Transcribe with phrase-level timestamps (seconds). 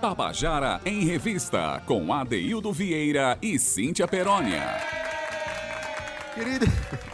[0.00, 4.62] Tabajara em Revista, com Adeildo Vieira e Cíntia Perónia.
[6.34, 6.66] Querida,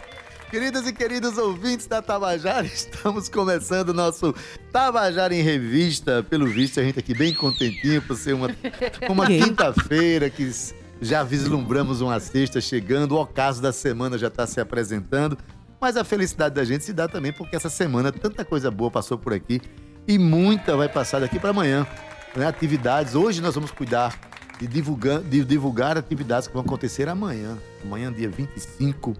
[0.51, 4.35] queridas e queridos ouvintes da Tabajara, estamos começando o nosso
[4.71, 6.21] Tabajara em Revista.
[6.29, 8.49] Pelo visto, a gente aqui bem contentinho por ser uma,
[9.09, 10.51] uma quinta-feira que
[11.01, 15.37] já vislumbramos uma sexta chegando, o ocaso da semana já está se apresentando.
[15.79, 19.17] Mas a felicidade da gente se dá também porque essa semana tanta coisa boa passou
[19.17, 19.61] por aqui
[20.05, 21.87] e muita vai passar daqui para amanhã.
[22.35, 22.47] Né?
[22.47, 23.15] Atividades.
[23.15, 24.17] Hoje nós vamos cuidar
[24.59, 27.57] de divulgar, de divulgar atividades que vão acontecer amanhã.
[27.83, 29.13] Amanhã, dia 25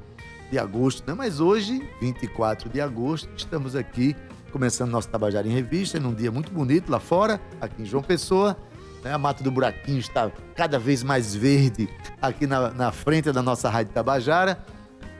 [0.50, 1.14] de agosto, né?
[1.14, 4.16] Mas hoje, 24 de agosto, estamos aqui
[4.52, 8.56] começando nosso Tabajara em Revista, num dia muito bonito lá fora, aqui em João Pessoa.
[9.04, 9.12] Né?
[9.12, 11.90] A Mata do Buraquinho está cada vez mais verde
[12.22, 14.64] aqui na, na frente da nossa Rádio Tabajara.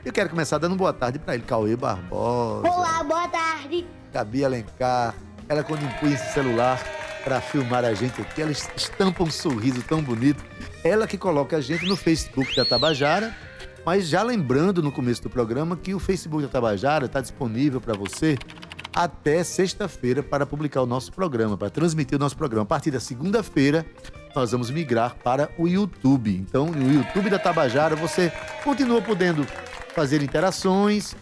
[0.04, 2.68] Eu quero começar dando boa tarde para ele, Cauê Barbosa.
[2.68, 3.86] Olá, boa tarde.
[4.12, 5.14] Gabi Alencar.
[5.48, 6.78] Ela, quando impunha esse celular
[7.24, 10.44] para filmar a gente aqui, ela estampa um sorriso tão bonito.
[10.84, 13.34] Ela que coloca a gente no Facebook da Tabajara.
[13.84, 17.94] Mas já lembrando no começo do programa que o Facebook da Tabajara está disponível para
[17.94, 18.38] você
[18.94, 22.62] até sexta-feira para publicar o nosso programa, para transmitir o nosso programa.
[22.62, 23.84] A partir da segunda-feira,
[24.34, 26.34] nós vamos migrar para o YouTube.
[26.34, 28.32] Então, no YouTube da Tabajara, você
[28.62, 29.46] continua podendo
[29.94, 31.14] fazer interações,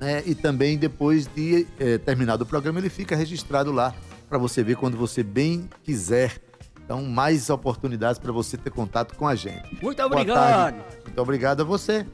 [0.00, 0.22] né?
[0.24, 3.94] E também depois de é, terminado o programa, ele fica registrado lá
[4.34, 6.40] para você ver quando você bem quiser.
[6.84, 9.78] Então, mais oportunidades para você ter contato com a gente.
[9.80, 10.74] Muito obrigado.
[11.04, 12.04] Muito obrigado a você.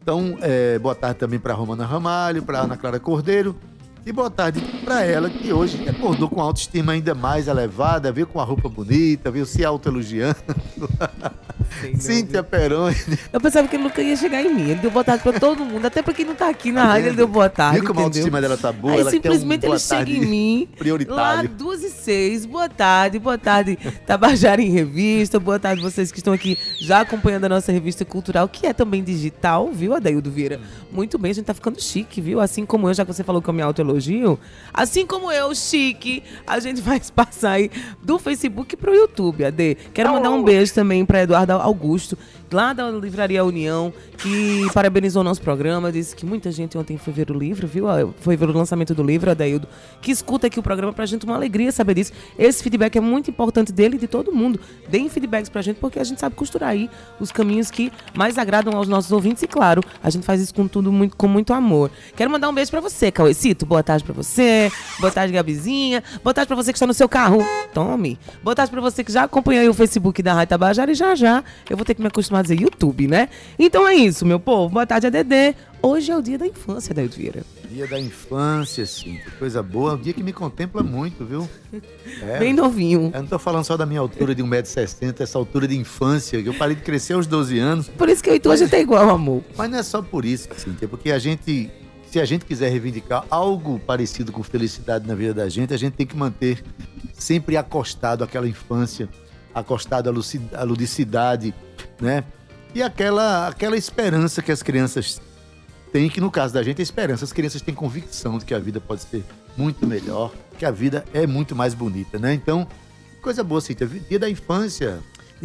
[0.00, 3.54] Então, é, boa tarde também para Romana Ramalho, para Ana Clara Cordeiro.
[4.04, 8.26] E boa tarde para ela, que hoje acordou com a autoestima ainda mais elevada, veio
[8.26, 10.36] com a roupa bonita, veio se autoelogiando.
[11.98, 12.96] Cíntia Peroni.
[13.32, 14.70] Eu pensava que ele nunca ia chegar em mim.
[14.70, 15.86] Ele deu boa tarde pra todo mundo.
[15.86, 17.78] Até pra quem não tá aqui na rádio, ele deu boa tarde.
[17.78, 18.92] Viu como a autoestima dela tá boa?
[18.92, 20.68] Aí ela simplesmente quer um ele chega em mim.
[20.76, 21.48] Prioritário.
[21.48, 22.44] Lá, duas e seis.
[22.44, 23.78] Boa tarde, boa tarde.
[24.06, 25.40] Tabajara em Revista.
[25.40, 29.02] Boa tarde, vocês que estão aqui já acompanhando a nossa revista cultural, que é também
[29.02, 30.60] digital, viu, Adaildo Vieira?
[30.90, 32.40] Muito bem, a gente tá ficando chique, viu?
[32.40, 33.91] Assim como eu, já que você falou que eu me autoelogio,
[34.72, 37.70] assim como eu, chique, a gente vai passar aí
[38.02, 39.76] do Facebook pro YouTube, Ade.
[39.92, 42.16] Quero mandar um beijo também pra Eduardo Augusto,
[42.52, 47.12] lá da Livraria União, que parabenizou o nosso programa, disse que muita gente ontem foi
[47.12, 47.86] ver o livro, viu?
[48.20, 49.66] Foi ver o lançamento do livro, Adaildo,
[50.00, 52.12] que escuta aqui o programa pra gente, uma alegria saber disso.
[52.38, 54.60] Esse feedback é muito importante dele e de todo mundo.
[54.88, 58.76] Deem feedbacks pra gente, porque a gente sabe costurar aí os caminhos que mais agradam
[58.76, 61.90] aos nossos ouvintes e, claro, a gente faz isso com tudo muito, com muito amor.
[62.14, 63.66] Quero mandar um beijo pra você, Cauecito.
[63.66, 64.70] Boa tarde pra você.
[65.00, 66.02] Boa tarde, Gabizinha.
[66.22, 67.38] Boa tarde pra você que está no seu carro.
[67.72, 68.18] Tome.
[68.42, 71.42] Boa tarde pra você que já acompanhou o Facebook da Rádio Tabajara e já já
[71.68, 73.28] eu vou ter que me acostumar a dizer YouTube, né?
[73.58, 74.74] Então é isso, meu povo.
[74.74, 75.56] Boa tarde, ADD.
[75.80, 77.42] Hoje é o dia da infância, Daildo Vieira.
[77.68, 79.18] Dia da infância, sim.
[79.24, 79.94] Que coisa boa.
[79.94, 81.48] Um dia que me contempla muito, viu?
[82.22, 83.10] É, Bem novinho.
[83.12, 86.48] Eu não tô falando só da minha altura de 1,60m, essa altura de infância, que
[86.48, 87.88] eu parei de crescer aos 12 anos.
[87.88, 89.42] Por isso que eu e tu hoje tá igual, amor.
[89.56, 91.70] Mas não é só por isso, Cíntia, porque a gente,
[92.10, 95.94] se a gente quiser reivindicar algo parecido com felicidade na vida da gente, a gente
[95.94, 96.62] tem que manter
[97.14, 99.08] sempre acostado àquela infância,
[99.54, 101.54] acostado à ludicidade,
[102.02, 102.24] né?
[102.74, 105.20] E aquela, aquela esperança que as crianças
[105.92, 107.24] têm, que no caso da gente é esperança.
[107.24, 109.24] As crianças têm convicção de que a vida pode ser
[109.56, 112.34] muito melhor, que a vida é muito mais bonita, né?
[112.34, 112.66] Então,
[113.22, 113.86] coisa boa, Cíntia.
[113.86, 115.00] Dia da infância.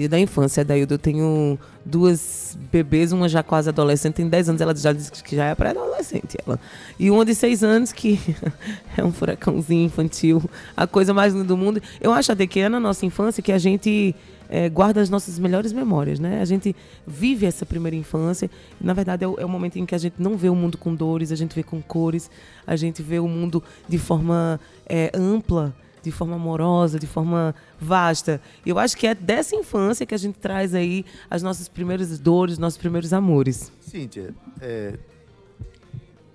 [0.07, 0.93] Da infância, Daildo.
[0.93, 5.35] Eu tenho duas bebês, uma já quase adolescente, tem 10 anos, ela já disse que
[5.35, 6.37] já é pré-adolescente.
[6.45, 6.59] Ela.
[6.99, 8.19] E uma de 6 anos, que
[8.95, 10.43] é um furacãozinho infantil,
[10.75, 11.81] a coisa mais linda do mundo.
[11.99, 14.13] Eu acho até que é na nossa infância que a gente
[14.49, 16.41] é, guarda as nossas melhores memórias, né?
[16.41, 16.75] A gente
[17.05, 18.49] vive essa primeira infância.
[18.79, 20.77] Na verdade, é o, é o, momento em que a gente não vê o mundo
[20.77, 22.29] com dores, a gente vê com cores,
[22.65, 25.73] a gente vê o mundo de forma é, ampla,
[26.07, 28.41] de forma amorosa, de forma vasta.
[28.65, 32.57] Eu acho que é dessa infância que a gente traz aí as nossas primeiras dores,
[32.57, 33.71] nossos primeiros amores.
[33.81, 34.97] Cíntia, é,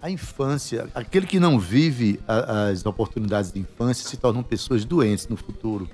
[0.01, 5.29] a infância, aquele que não vive a, as oportunidades de infância se tornam pessoas doentes
[5.29, 5.89] no futuro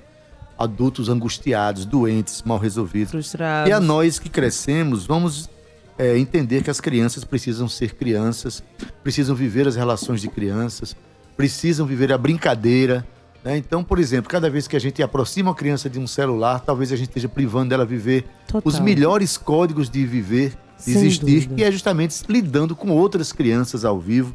[0.59, 3.13] adultos angustiados, doentes, mal resolvidos.
[3.13, 3.71] Frustrados.
[3.71, 5.49] E a nós que crescemos, vamos
[5.97, 8.63] é, entender que as crianças precisam ser crianças,
[9.05, 10.97] precisam viver as relações de crianças,
[11.37, 13.07] precisam viver a brincadeira.
[13.45, 13.57] Né?
[13.57, 16.93] Então, por exemplo, cada vez que a gente aproxima a criança de um celular, talvez
[16.93, 18.63] a gente esteja privando dela viver Total.
[18.65, 21.55] os melhores códigos de viver, de Sem existir, dúvida.
[21.55, 24.35] que é justamente lidando com outras crianças ao vivo.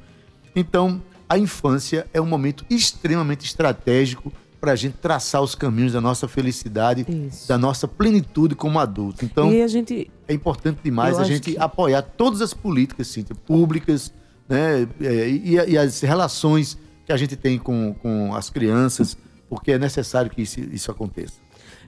[0.56, 4.32] Então, a infância é um momento extremamente estratégico
[4.64, 7.50] para a gente traçar os caminhos da nossa felicidade, Isso.
[7.50, 9.26] da nossa plenitude como adulto.
[9.26, 11.58] Então, gente, é importante demais a gente que...
[11.58, 14.14] apoiar todas as políticas Cíntia, públicas
[14.48, 19.18] né, é, e, e, as relações que a gente tem com, com as crianças,
[19.50, 21.44] porque é necessário que isso, isso aconteça.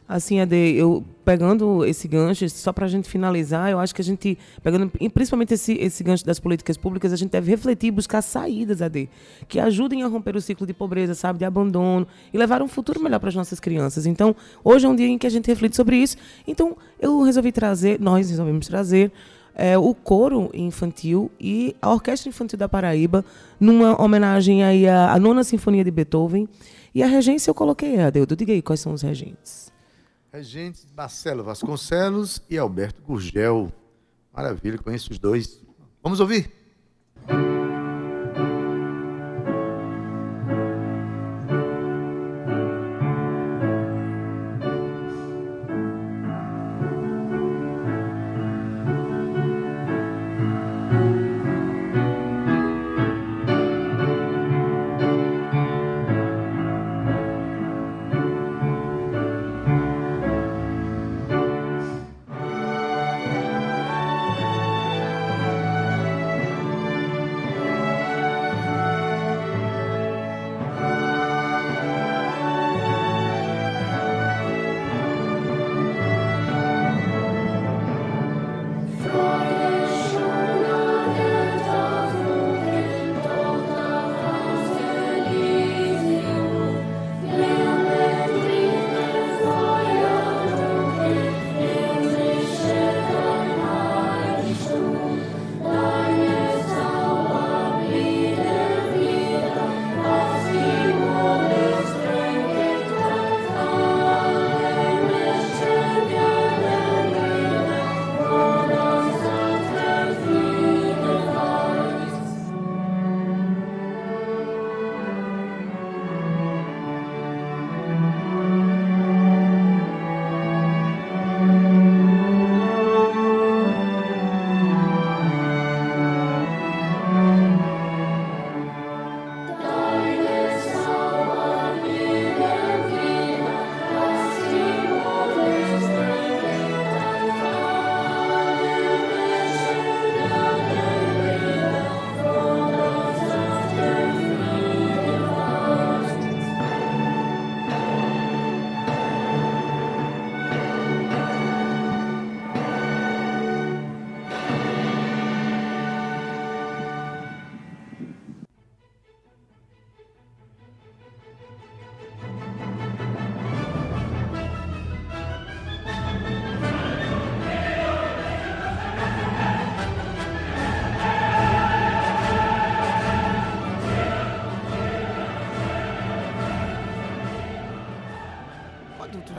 [0.07, 4.03] Assim, Ade, eu pegando esse gancho, só para a gente finalizar, eu acho que a
[4.03, 8.21] gente, pegando principalmente esse, esse gancho das políticas públicas, a gente deve refletir e buscar
[8.21, 9.09] saídas, Ade,
[9.47, 13.01] que ajudem a romper o ciclo de pobreza, sabe, de abandono e levar um futuro
[13.01, 14.05] melhor para as nossas crianças.
[14.05, 16.17] Então, hoje é um dia em que a gente reflete sobre isso.
[16.45, 19.11] Então, eu resolvi trazer, nós resolvemos trazer
[19.55, 23.23] é, o coro infantil e a Orquestra Infantil da Paraíba,
[23.59, 26.47] numa homenagem aí à, à nona Sinfonia de Beethoven.
[26.93, 28.35] E a regência eu coloquei, Adeudo.
[28.35, 29.71] Diga aí quais são os regentes.
[30.31, 33.71] Regentes Marcelo Vasconcelos e Alberto Gurgel.
[34.33, 35.61] Maravilha, conheço os dois.
[36.03, 36.51] Vamos ouvir?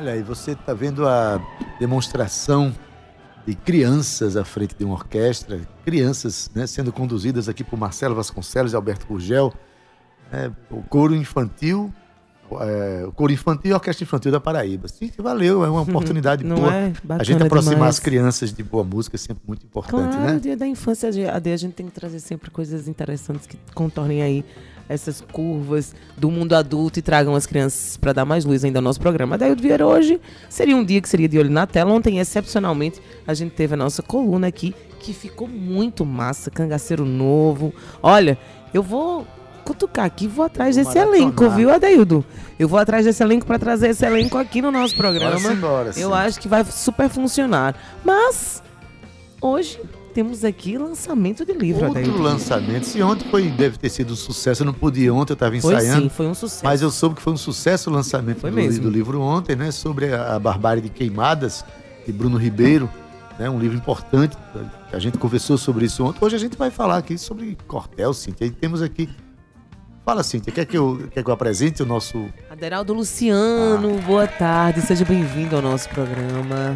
[0.06, 1.40] Olha aí, você está vendo a
[1.80, 2.72] demonstração
[3.44, 8.72] de crianças à frente de uma orquestra, crianças né, sendo conduzidas aqui por Marcelo Vasconcelos
[8.72, 9.52] e Alberto Gurgel,
[10.30, 11.92] né, o coro infantil,
[12.52, 14.86] é, o coro infantil e a orquestra infantil da Paraíba.
[14.86, 16.72] Sim, valeu, é uma oportunidade Não boa.
[16.72, 16.92] é?
[17.08, 17.96] a gente aproximar demais.
[17.96, 20.38] as crianças de boa música é sempre muito importante, Claro, né?
[20.38, 24.22] dia da infância, a dia a gente tem que trazer sempre coisas interessantes que contornem
[24.22, 24.44] aí
[24.88, 28.82] essas curvas do mundo adulto e tragam as crianças para dar mais luz ainda ao
[28.82, 29.36] nosso programa.
[29.36, 31.92] Daí o Vieira hoje seria um dia que seria de olho na tela.
[31.92, 37.72] Ontem, excepcionalmente, a gente teve a nossa coluna aqui, que ficou muito massa, cangaceiro novo.
[38.02, 38.38] Olha,
[38.72, 39.26] eu vou
[39.64, 42.24] cutucar aqui, vou atrás Vou desse elenco, viu, Adeildo?
[42.58, 45.38] Eu vou atrás desse elenco para trazer esse elenco aqui no nosso programa.
[45.38, 47.74] Bora embora, Eu acho que vai super funcionar.
[48.04, 48.62] Mas
[49.40, 49.80] hoje
[50.16, 52.22] temos aqui lançamento de livro, Outro Adaildo.
[52.22, 52.84] lançamento.
[52.84, 55.60] Se ontem foi, deve ter sido um sucesso, eu não pude ir ontem, eu estava
[55.60, 56.02] Foi ensaiando.
[56.04, 56.64] sim, foi um sucesso.
[56.64, 59.70] Mas eu soube que foi um sucesso o lançamento Foi do, do livro ontem, né?
[59.70, 61.62] Sobre a, a Barbárie de Queimadas,
[62.06, 62.88] de Bruno Ribeiro.
[63.38, 64.34] Né, um livro importante.
[64.90, 66.24] A gente conversou sobre isso ontem.
[66.24, 68.46] Hoje a gente vai falar aqui sobre Cortel, Cíntia.
[68.46, 69.10] E temos aqui.
[70.02, 72.24] Fala, Cíntia, quer que eu, quer que eu apresente o nosso.
[72.48, 76.72] Aderaldo Luciano, boa tarde, seja bem-vindo ao nosso programa.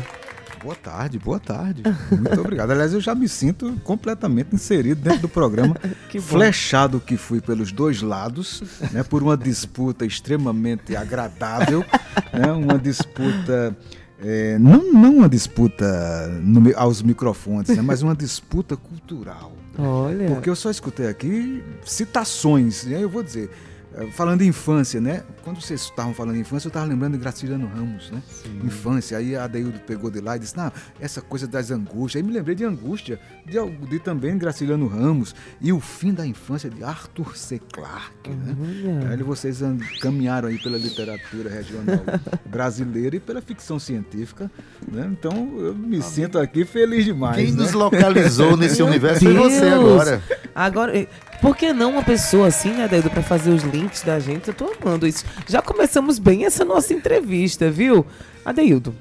[0.63, 1.83] Boa tarde, boa tarde.
[2.11, 2.71] Muito obrigado.
[2.71, 5.75] Aliás, eu já me sinto completamente inserido dentro do programa,
[6.11, 8.63] Que flechado que fui pelos dois lados,
[8.93, 11.85] né, por uma disputa extremamente agradável,
[12.33, 13.75] né, uma disputa.
[14.23, 19.53] é, não, não uma disputa no aos microfones, né, mas uma disputa cultural.
[19.79, 23.51] Olha, Porque eu só escutei aqui citações, e aí eu vou dizer.
[23.95, 25.23] Eh, falando em infância, né?
[25.43, 28.23] Quando vocês estavam falando em infância, eu estava lembrando de Graciliano Ramos, né?
[28.65, 29.19] Infância.
[29.19, 32.23] Aí a Adeildo pegou de lá e disse, não, essa coisa das angústias.
[32.23, 35.35] Aí me lembrei de angústia, de, de também Graciliano Ramos.
[35.61, 37.61] E o fim da infância de Arthur C.
[37.73, 38.57] Clarke, né?
[39.03, 39.11] Olha.
[39.11, 42.01] Aí vocês and- caminharam aí pela literatura regional
[42.47, 44.51] brasileira e pela ficção científica,
[44.91, 45.09] né?
[45.13, 47.37] Então eu me sinto aqui feliz demais.
[47.37, 47.63] Quem né?
[47.63, 49.73] nos localizou nesse universo foi você Deus.
[49.73, 50.23] agora.
[50.55, 51.09] Agora,
[51.41, 54.49] por que não uma pessoa assim, né, Dedo, pra fazer os links da gente?
[54.49, 55.25] Eu tô amando isso.
[55.49, 58.05] Já começamos bem essa nossa entrevista, viu?
[58.45, 58.95] Adeildo.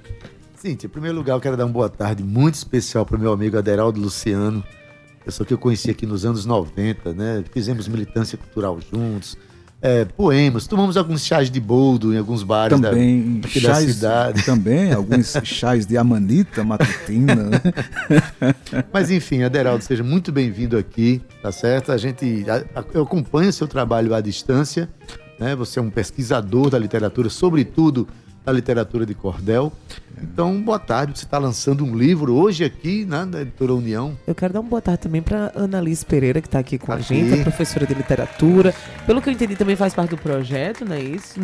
[0.55, 3.31] Cíntia, em primeiro lugar, eu quero dar uma boa tarde muito especial para o meu
[3.31, 4.63] amigo Aderaldo Luciano,
[5.23, 7.43] pessoa que eu conheci aqui nos anos 90, né?
[7.51, 9.37] Fizemos militância cultural juntos,
[9.81, 13.85] é, poemas, tomamos alguns chás de boldo em alguns bares também da, aqui da chás,
[13.95, 14.43] cidade.
[14.45, 17.61] também alguns chás de amanita matutina, né?
[18.91, 21.91] Mas enfim, Aderaldo, seja muito bem-vindo aqui, tá certo?
[21.91, 24.89] A gente, a- a- eu acompanho seu trabalho à distância,
[25.39, 25.55] né?
[25.55, 28.07] Você é um pesquisador da literatura, sobretudo
[28.45, 29.71] da literatura de cordel.
[30.21, 34.17] Então, boa tarde, você está lançando um livro hoje aqui, né, da Editora União.
[34.27, 36.95] Eu quero dar uma boa tarde também pra Annalise Pereira, que tá aqui com a
[36.95, 37.03] Aqui.
[37.15, 38.73] gente, é professora de literatura.
[39.05, 41.39] Pelo que eu entendi, também faz parte do projeto, não é isso?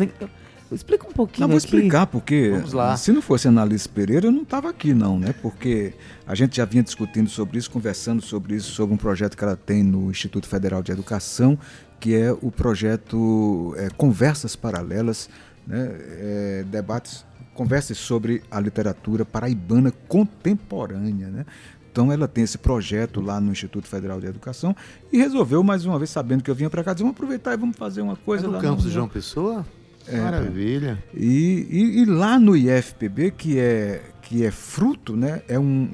[0.70, 1.66] Explica um pouquinho Não, vou aqui.
[1.66, 2.96] explicar, porque Vamos lá.
[2.96, 5.32] se não fosse a Annalise Pereira, eu não estava aqui não, né?
[5.40, 5.94] Porque
[6.26, 9.54] a gente já vinha discutindo sobre isso, conversando sobre isso, sobre um projeto que ela
[9.56, 11.56] tem no Instituto Federal de Educação,
[12.00, 15.30] que é o projeto é, Conversas Paralelas,
[15.66, 15.90] né?
[16.00, 21.46] É, debates, conversas sobre a literatura paraibana contemporânea, né?
[21.90, 24.76] Então ela tem esse projeto lá no Instituto Federal de Educação
[25.10, 27.56] e resolveu mais uma vez, sabendo que eu vinha para cá, dizer, vamos aproveitar e
[27.56, 29.64] vamos fazer uma É coisa no lá campus no- João Pessoa?
[30.12, 31.02] Maravilha.
[31.14, 35.88] e, e- e lá no IFPB, que é, que é fruto, né, é, um,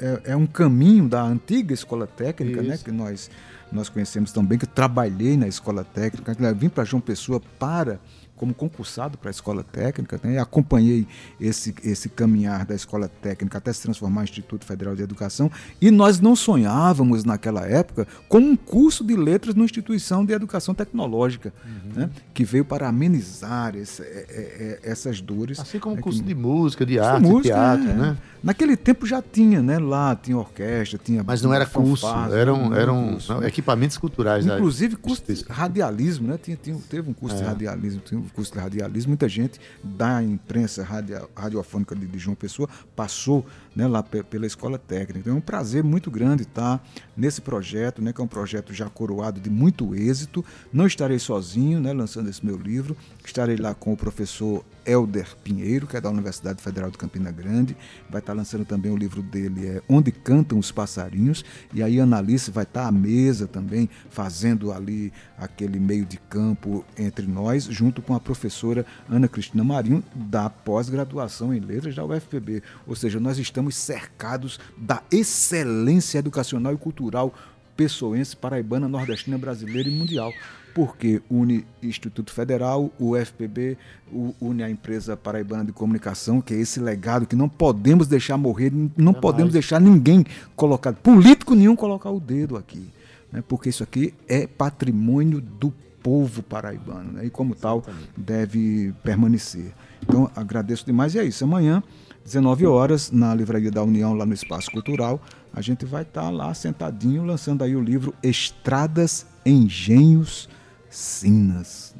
[0.00, 3.30] é, é um caminho da antiga escola técnica, né, que nós,
[3.70, 8.00] nós conhecemos também, que eu trabalhei na escola técnica, vim para João Pessoa para
[8.36, 11.06] como concursado para a escola técnica, né, acompanhei
[11.40, 15.50] esse, esse caminhar da escola técnica até se transformar em Instituto Federal de Educação,
[15.80, 20.74] e nós não sonhávamos naquela época com um curso de letras numa instituição de educação
[20.74, 21.52] tecnológica,
[21.94, 25.60] né, que veio para amenizar esse- é- é- é- essas dores.
[25.60, 27.94] Assim como né, curso que- de música, de arte, música, teatro, é, é.
[27.94, 28.16] né?
[28.42, 29.78] Naquele tempo já tinha, né?
[29.78, 31.22] Lá tinha orquestra, tinha.
[31.24, 33.32] Mas não era curso, eram, não era eram curso.
[33.32, 34.44] não, equipamentos culturais.
[34.44, 36.38] Inclusive curso de radialismo, né?
[36.42, 37.46] Tinha, tinha- teve um curso de É.
[37.46, 39.10] radialismo, tinha um curso de radialismo.
[39.10, 44.78] Muita gente da imprensa radia- radiofônica de João Pessoa passou né, lá pe- pela escola
[44.78, 45.18] técnica.
[45.20, 46.84] Então é um prazer muito grande estar
[47.16, 48.12] nesse projeto, né?
[48.12, 50.44] Que é um projeto já coroado de muito êxito.
[50.72, 51.92] Não estarei sozinho, né?
[51.92, 52.96] Lançando esse meu livro.
[53.24, 57.76] Estarei lá com o professor Helder Pinheiro, que é da Universidade Federal de Campina Grande.
[58.10, 61.44] Vai estar lançando também o livro dele, é Onde Cantam os Passarinhos.
[61.72, 66.84] E aí a Analice vai estar à mesa também, fazendo ali aquele meio de campo
[66.98, 72.62] entre nós, junto com a professora Ana Cristina Marinho, da pós-graduação em letras da UFPB.
[72.86, 77.34] Ou seja, nós estamos cercados da excelência educacional e cultural
[77.76, 80.32] pessoense, paraibana, nordestina, brasileira e mundial.
[80.74, 83.76] Porque une Instituto Federal, o UFPB,
[84.12, 88.36] o- une a empresa paraibana de comunicação, que é esse legado que não podemos deixar
[88.36, 90.24] morrer, não podemos deixar ninguém
[90.56, 92.90] colocar, político nenhum colocar o dedo aqui.
[93.32, 93.42] Né?
[93.46, 97.26] Porque isso aqui é patrimônio do povo paraibano, né?
[97.26, 97.84] e como tal
[98.16, 99.72] deve permanecer.
[100.02, 101.44] Então agradeço demais e é isso.
[101.44, 101.82] Amanhã,
[102.24, 105.20] 19 horas, na Livraria da União, lá no Espaço Cultural,
[105.52, 110.48] a gente vai estar lá sentadinho lançando aí o livro Estradas, Engenhos,
[110.88, 111.94] Sinas.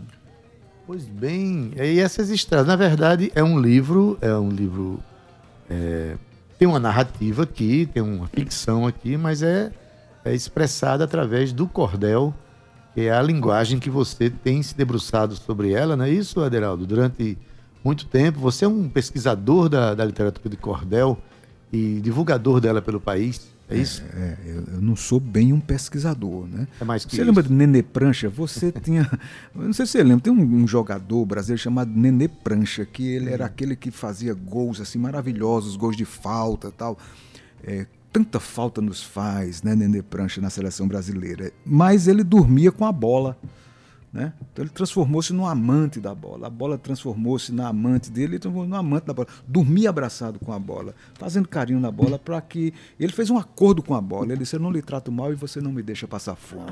[0.87, 4.99] Pois bem, e essas estradas, na verdade, é um livro, é um livro.
[5.69, 6.17] é,
[6.59, 9.73] tem uma narrativa aqui, tem uma ficção aqui, mas é,
[10.25, 12.33] é expressada através do cordel,
[12.95, 16.87] que é a linguagem que você tem se debruçado sobre ela, não é isso, Aderaldo?
[16.87, 17.37] Durante
[17.85, 21.19] muito tempo, você é um pesquisador da, da literatura de cordel
[21.73, 24.03] e divulgador dela pelo país, é isso?
[24.15, 26.69] É, eu, eu não sou bem um pesquisador, né?
[26.81, 27.27] É mais que Você isso.
[27.27, 28.29] lembra de Nenê Prancha?
[28.29, 29.11] Você tinha.
[29.55, 33.31] Não sei se você lembra, tem um, um jogador brasileiro chamado Nenê Prancha, que ele
[33.31, 36.99] era aquele que fazia gols assim maravilhosos, gols de falta e tal.
[37.63, 41.51] É, tanta falta nos faz, né, Nenê Prancha, na seleção brasileira.
[41.65, 43.37] Mas ele dormia com a bola.
[44.15, 44.33] Né?
[44.53, 46.47] Então ele transformou-se num amante da bola.
[46.47, 49.27] A bola transformou-se na amante dele, ele transformou num amante da bola.
[49.45, 52.73] Dormia abraçado com a bola, fazendo carinho na bola para que.
[52.99, 54.27] Ele fez um acordo com a bola.
[54.27, 56.71] Ele disse: Eu não lhe trato mal e você não me deixa passar fome.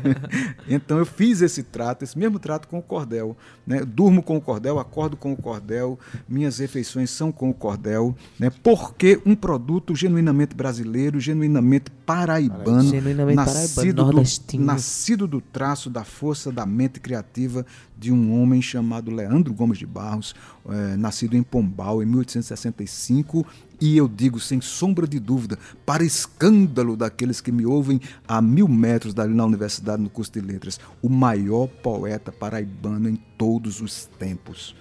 [0.68, 3.34] então eu fiz esse trato, esse mesmo trato com o cordel.
[3.66, 3.82] Né?
[3.82, 8.50] Durmo com o cordel, acordo com o cordel, minhas refeições são com o cordel, né?
[8.62, 14.64] porque um produto genuinamente brasileiro, genuinamente paraibano, Genuinamente paraibano, nascido, do, nordestino.
[14.64, 17.64] nascido do traço, da força, da mente criativa
[17.96, 20.34] de um homem chamado Leandro Gomes de Barros,
[20.68, 23.46] é, nascido em Pombal em 1865
[23.80, 28.68] e eu digo sem sombra de dúvida, para escândalo daqueles que me ouvem a mil
[28.68, 34.06] metros dali na universidade no curso de letras, o maior poeta paraibano em todos os
[34.18, 34.74] tempos.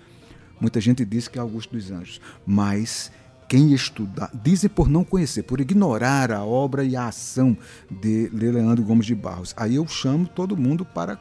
[0.59, 3.11] Muita gente diz que é Augusto dos Anjos, mas
[3.47, 7.55] quem estudar, dizem por não conhecer, por ignorar a obra e a ação
[7.89, 9.53] de Leandro Gomes de Barros.
[9.57, 11.19] Aí eu chamo todo mundo para,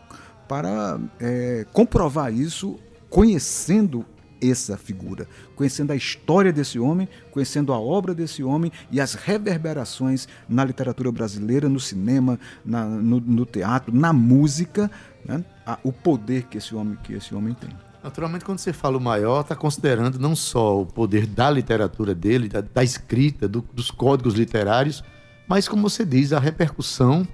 [0.48, 4.04] para é, comprovar isso, conhecendo
[4.50, 10.28] essa figura, conhecendo a história desse homem, conhecendo a obra desse homem e as reverberações
[10.48, 14.90] na literatura brasileira, no cinema, na, no, no, teatro, na música,
[15.24, 15.44] né?
[15.82, 17.70] o poder que esse homem, que esse homem tem.
[18.02, 22.48] Naturalmente, quando você fala o maior, está considerando não só o poder da literatura dele,
[22.48, 25.02] da, da escrita, do, dos códigos literários,
[25.48, 27.26] mas, como você diz, a repercussão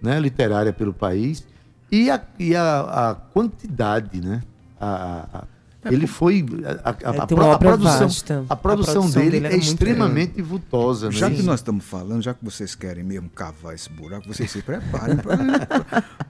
[0.00, 1.46] né, literária pelo país
[1.92, 4.42] e a, e a, a quantidade, né,
[4.80, 5.44] a,
[5.90, 6.44] ele foi.
[6.84, 7.22] A, a, a,
[7.54, 8.08] a produção,
[8.48, 10.42] a produção dele, dele é extremamente é.
[10.42, 11.10] vultosa.
[11.10, 11.36] Já né?
[11.36, 15.16] que nós estamos falando, já que vocês querem mesmo cavar esse buraco, vocês se preparem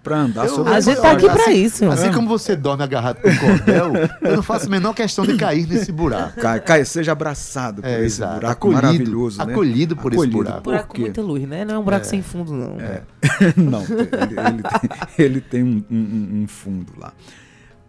[0.03, 1.85] para andar eu, sobre A gente está aqui para isso.
[1.91, 2.13] Assim é.
[2.13, 3.93] como você dorme agarrado com o cordel,
[4.23, 6.41] eu não faço a menor questão de cair nesse buraco.
[6.41, 8.35] Cai, cai seja abraçado por é, esse exato.
[8.35, 9.45] buraco acolhido, maravilhoso.
[9.45, 9.53] Né?
[9.53, 10.25] Acolhido por acolhido.
[10.25, 10.63] esse buraco.
[10.63, 11.65] buraco com muita luz, né?
[11.65, 12.09] Não é um buraco é.
[12.09, 12.81] sem fundo, não.
[12.81, 13.03] É.
[13.57, 14.09] não, ele,
[14.47, 17.13] ele, tem, ele tem um, um, um fundo lá.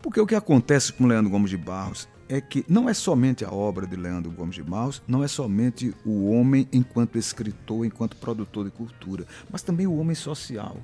[0.04, 3.52] Porque o que acontece com Leandro Gomes de Barros é que não é somente a
[3.52, 8.66] obra de Leandro Gomes de Barros, não é somente o homem enquanto escritor, enquanto produtor
[8.66, 10.76] de cultura, mas também o homem social.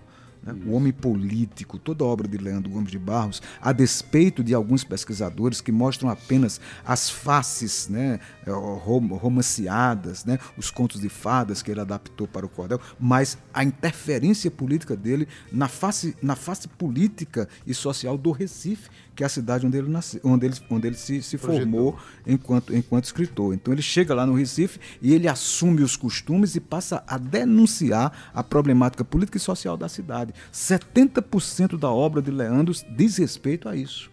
[0.43, 0.55] Né?
[0.65, 4.83] O homem político, toda a obra de Leandro Gomes de Barros, a despeito de alguns
[4.83, 11.81] pesquisadores que mostram apenas as faces né, romanceadas, né, os contos de fadas que ele
[11.81, 17.73] adaptou para o cordel, mas a interferência política dele na face, na face política e
[17.73, 21.21] social do Recife, que é a cidade onde ele, nasceu, onde ele, onde ele se,
[21.21, 23.53] se formou enquanto, enquanto escritor.
[23.53, 28.31] Então ele chega lá no Recife e ele assume os costumes e passa a denunciar
[28.33, 30.33] a problemática política e social da cidade.
[30.53, 34.09] 70% da obra de Leandro diz respeito a isso.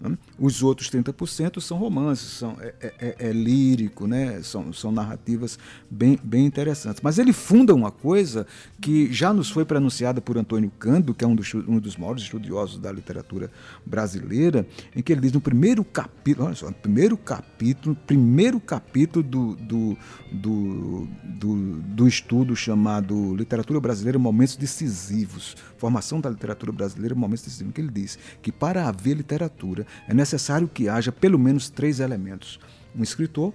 [0.00, 0.16] Né?
[0.38, 4.40] Os outros 30% são romances, são, é, é, é, é, lírico, né?
[4.42, 5.58] são, são narrativas
[5.90, 7.00] bem, bem interessantes.
[7.02, 8.46] Mas ele funda uma coisa
[8.80, 12.22] que já nos foi pronunciada por Antônio Cândido, que é um dos, um dos maiores
[12.22, 13.50] estudiosos da literatura
[13.84, 19.24] brasileira, em que ele diz no primeiro capítulo, olha só, no primeiro capítulo, primeiro capítulo
[19.24, 19.98] do, do,
[20.30, 27.72] do, do, do estudo chamado Literatura Brasileira Momentos Decisivos, Formação da Literatura Brasileira Momentos Decisivos,
[27.72, 32.58] que ele diz que para haver literatura é necessário que haja pelo menos três elementos:
[32.94, 33.54] um escritor,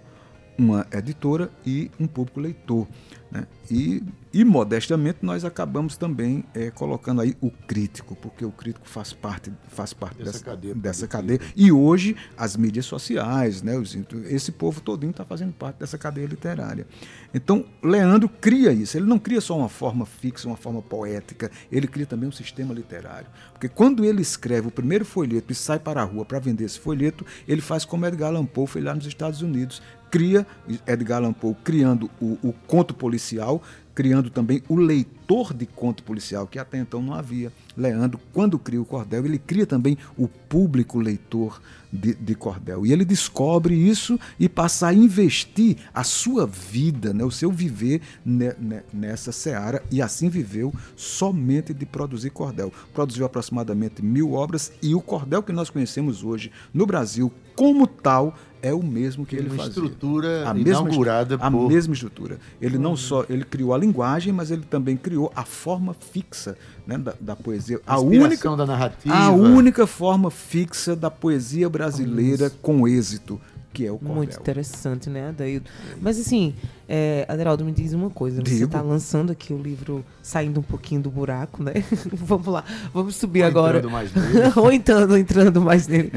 [0.58, 2.88] uma editora e um público leitor.
[3.34, 3.48] Né?
[3.72, 9.12] E, e, modestamente, nós acabamos também é, colocando aí o crítico, porque o crítico faz
[9.12, 10.76] parte, faz parte dessa, dessa cadeia.
[10.76, 11.40] Dessa cadeia.
[11.56, 16.28] E hoje, as mídias sociais, né, os, esse povo todinho está fazendo parte dessa cadeia
[16.28, 16.86] literária.
[17.34, 18.96] Então, Leandro cria isso.
[18.96, 22.72] Ele não cria só uma forma fixa, uma forma poética, ele cria também um sistema
[22.72, 23.28] literário.
[23.52, 26.80] Porque quando ele escreve o primeiro folheto e sai para a rua para vender esse
[26.80, 29.82] folheto, ele faz como Edgar Allan Poe foi lá nos Estados Unidos
[30.14, 30.46] cria,
[30.86, 33.64] Edgar Allan Poe criando o, o conto policial,
[33.96, 37.52] criando também o leitor de conto policial, que até então não havia.
[37.76, 41.60] Leandro, quando cria o cordel, ele cria também o público leitor
[41.92, 42.86] de, de cordel.
[42.86, 48.00] E ele descobre isso e passa a investir a sua vida, né, o seu viver
[48.24, 52.72] ne, ne, nessa seara, e assim viveu somente de produzir cordel.
[52.94, 58.36] Produziu aproximadamente mil obras e o cordel que nós conhecemos hoje no Brasil, como tal,
[58.64, 59.66] é o mesmo que ele fazia.
[59.66, 61.66] estrutura a inaugurada mesma, por...
[61.66, 62.40] A mesma estrutura.
[62.62, 66.98] Ele não só ele criou a linguagem, mas ele também criou a forma fixa né,
[66.98, 67.82] da, da, poesia.
[67.86, 69.14] A, a única da narrativa.
[69.14, 73.40] A única forma fixa da poesia brasileira com êxito
[73.74, 74.16] que é o cordel.
[74.16, 75.70] Muito interessante, né, Adaildo?
[76.00, 76.54] Mas assim,
[76.88, 78.42] é, Aderaldo, me diz uma coisa.
[78.46, 81.74] Você está lançando aqui o livro saindo um pouquinho do buraco, né?
[82.14, 83.80] vamos lá, vamos subir Ou agora.
[83.80, 84.54] Entrando mais nele.
[84.56, 86.12] Ou entrando, entrando mais nele.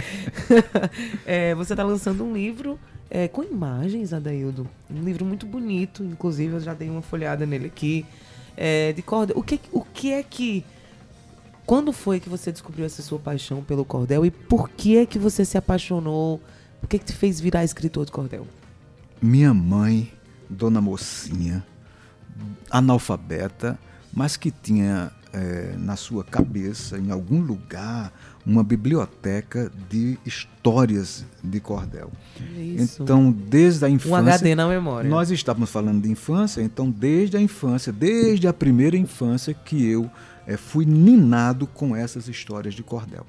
[1.25, 4.69] é, você está lançando um livro é, com imagens, Adaildo.
[4.91, 8.05] Um livro muito bonito, inclusive eu já dei uma folhada nele aqui.
[8.55, 9.37] É, de cordel.
[9.39, 10.63] O que, o que é que.
[11.65, 15.19] Quando foi que você descobriu essa sua paixão pelo cordel e por que é que
[15.19, 16.41] você se apaixonou?
[16.83, 18.47] O que, que te fez virar escritor de cordel?
[19.21, 20.13] Minha mãe,
[20.49, 21.65] dona Mocinha,
[22.71, 23.79] analfabeta,
[24.13, 28.13] mas que tinha é, na sua cabeça, em algum lugar,
[28.45, 32.11] uma biblioteca de histórias de cordel.
[32.57, 33.03] Isso.
[33.03, 34.15] Então, desde a infância.
[34.15, 35.11] Um HD na memória.
[35.11, 40.11] Nós estávamos falando de infância, então, desde a infância, desde a primeira infância que eu
[40.47, 43.27] eh, fui ninado com essas histórias de cordel.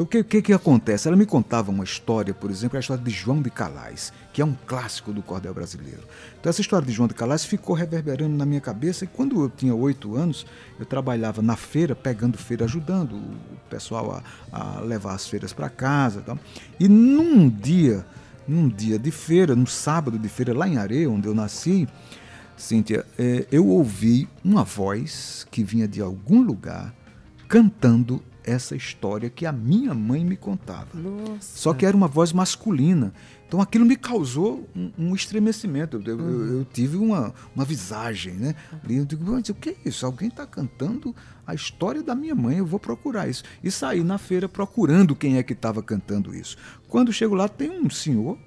[0.00, 1.06] Então, o que, que, que acontece?
[1.06, 4.44] Ela me contava uma história, por exemplo, a história de João de Calais, que é
[4.44, 6.00] um clássico do cordel brasileiro.
[6.40, 9.50] Então, essa história de João de Calais ficou reverberando na minha cabeça e quando eu
[9.50, 10.46] tinha oito anos,
[10.78, 13.36] eu trabalhava na feira, pegando feira, ajudando o
[13.68, 16.22] pessoal a, a levar as feiras para casa.
[16.22, 16.38] Tal.
[16.78, 18.02] E num dia,
[18.48, 21.86] num dia de feira, num sábado de feira, lá em Areia, onde eu nasci,
[22.56, 26.94] Cíntia, é, eu ouvi uma voz que vinha de algum lugar
[27.46, 30.88] cantando essa história que a minha mãe me contava.
[30.94, 31.58] Nossa.
[31.58, 33.12] Só que era uma voz masculina.
[33.46, 36.00] Então aquilo me causou um, um estremecimento.
[36.06, 38.54] Eu, eu- eu tive uma, uma visagem, né?
[38.88, 40.06] E eu digo, mas o que é isso?
[40.06, 41.14] Alguém está cantando
[41.46, 43.42] a história da minha mãe, eu vou procurar isso.
[43.62, 46.56] E saí na feira procurando quem é que estava cantando isso.
[46.88, 48.38] Quando chego lá, tem um senhor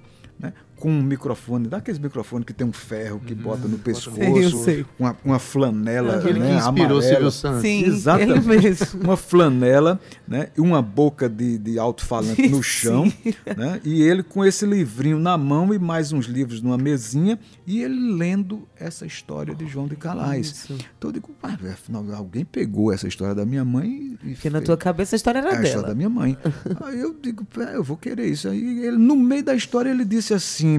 [0.84, 4.50] com um microfone, daqueles microfones que tem um ferro que bota no pescoço, Sei, eu
[4.50, 4.86] sei.
[4.98, 7.02] Uma, uma flanela Aquele né, que inspirou amarela.
[7.02, 7.62] Silvio Santos.
[7.62, 8.46] Sim, Exatamente.
[8.50, 9.00] ele mesmo.
[9.02, 10.48] Uma flanela, né?
[10.54, 12.62] E uma boca de, de alto-falante no Sim.
[12.62, 13.12] chão,
[13.56, 13.80] né?
[13.82, 18.12] E ele com esse livrinho na mão e mais uns livros numa mesinha e ele
[18.12, 20.48] lendo essa história de João de Calais.
[20.48, 20.74] Isso.
[20.98, 24.60] Então eu digo, "Ah, afinal, alguém pegou essa história da minha mãe e Porque na
[24.60, 25.88] tua cabeça a história era é a história dela.
[25.88, 26.36] da minha mãe.
[26.84, 28.50] Aí eu digo, "Pé, eu vou querer isso.
[28.50, 30.73] Aí ele, no meio da história, ele disse assim.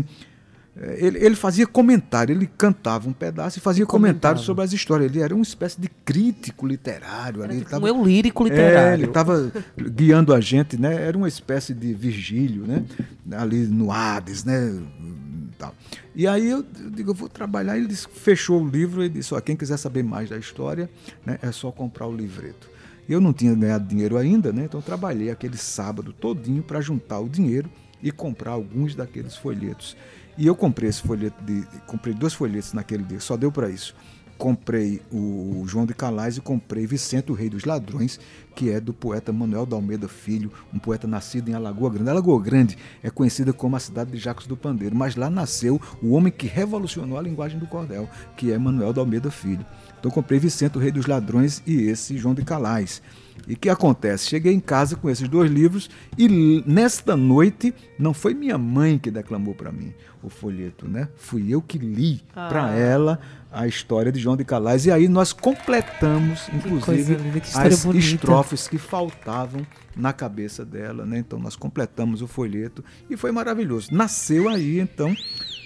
[0.78, 5.10] Eh, Ele, ele fazia comentário, ele cantava um pedaço e fazia comentário sobre as histórias.
[5.12, 7.42] Ele era uma espécie de crítico literário.
[7.44, 8.94] ali, ele Tipo tava- um eu lírico é, literário.
[9.04, 10.94] ele estava guiando a gente, né?
[11.08, 12.84] Era uma espécie de Virgílio, né?
[13.32, 14.82] Ali no Hades, né?
[15.58, 15.74] Tal.
[16.14, 17.78] E aí eu, eu digo, eu vou trabalhar.
[17.78, 20.90] Ele disse, fechou o livro e disse, ó, quem quiser saber mais da história,
[21.26, 22.70] né, é só comprar o livreto.
[23.08, 24.66] Eu não tinha ganhado dinheiro ainda, né?
[24.66, 27.70] Então trabalhei aquele sábado todinho para juntar o dinheiro
[28.06, 29.98] e comprar alguns daqueles folhetos.
[30.38, 33.96] E eu comprei esse folheto de, comprei dois folhetos naquele dia, só deu para isso
[34.38, 38.20] comprei o João de Calais e comprei Vicente, o Rei dos Ladrões,
[38.56, 42.10] que é do poeta Manuel da Almeida Filho, um poeta nascido em Alagoa Grande.
[42.10, 46.12] Alagoa Grande é conhecida como a cidade de Jacos do Pandeiro, mas lá nasceu o
[46.12, 49.66] homem que revolucionou a linguagem do cordel, que é Manuel da Almeida Filho.
[50.06, 53.02] Então comprei Vicente, o Rei dos Ladrões e esse João de Calais.
[53.48, 54.30] E o que acontece?
[54.30, 59.10] Cheguei em casa com esses dois livros e nesta noite não foi minha mãe que
[59.10, 61.10] declamou para mim o folheto, né?
[61.16, 63.20] Fui eu que li para ela
[63.52, 68.06] a história de João de Calais e aí nós completamos, inclusive, linda, as bonita.
[68.06, 69.66] estrofes que faltavam
[69.96, 71.18] na cabeça dela, né?
[71.18, 73.88] Então nós completamos o folheto e foi maravilhoso.
[73.92, 75.16] Nasceu aí então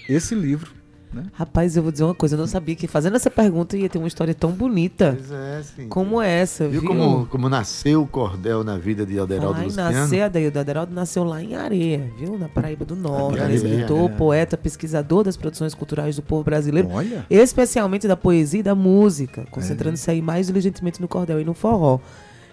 [0.08, 0.79] esse livro,
[1.12, 1.24] né?
[1.32, 3.98] Rapaz, eu vou dizer uma coisa, eu não sabia que fazendo essa pergunta ia ter
[3.98, 5.88] uma história tão bonita Pois é, sim.
[5.88, 6.88] como essa, Viu viu?
[6.90, 9.90] como, como nasceu o cordel na vida de Alderaldo Luciano?
[9.98, 12.38] nascer, Adaildo Aderaldo nasceu lá em Areia, viu?
[12.38, 13.38] Na Paraíba do Norte.
[13.40, 14.14] Ele é escritor, é.
[14.14, 19.46] poeta, pesquisador das produções culturais do povo brasileiro, Olha, especialmente da poesia e da música,
[19.50, 21.98] concentrando-se aí mais diligentemente no cordel e no forró.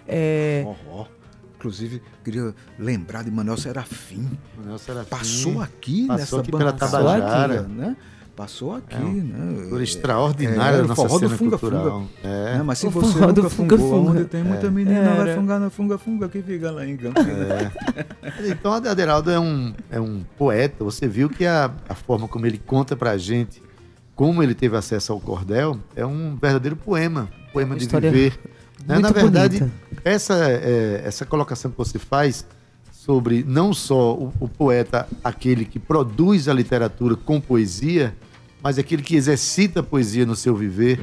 [0.08, 1.06] É, forró.
[1.58, 4.30] Inclusive, queria lembrar de Manuel Serafim.
[4.58, 5.10] Manuel Serafim.
[5.10, 7.62] Passou aqui Passou nessa aqui pela bancada, Tabajara.
[7.64, 7.98] né?
[8.38, 9.64] Passou aqui, É um né?
[9.64, 11.84] Figura É, extraordinária é, nossa forró do cena funga, cultural.
[12.02, 12.08] funga.
[12.24, 12.54] É.
[12.58, 12.64] Né?
[12.64, 14.12] Mas se O você forró do nunca funga, fungou, funga.
[14.12, 15.36] onde tem muita menina, vai Era.
[15.36, 17.74] fungar na funga, funga que fica lá em Campinas.
[18.46, 20.84] Então, Aderaldo é um, é um poeta.
[20.84, 23.60] Você viu que a, a forma como ele conta pra gente
[24.16, 27.28] como ele teve acesso ao cordel é um verdadeiro poema.
[27.52, 28.40] Poema de História viver.
[28.86, 29.00] Né?
[29.00, 29.76] Na verdade, bonita.
[30.06, 32.46] essa, é, essa colocação que você faz
[32.92, 38.14] sobre não só o, o poeta, aquele que produz a literatura com poesia,
[38.62, 41.00] mas aquele que exercita a poesia no seu viver,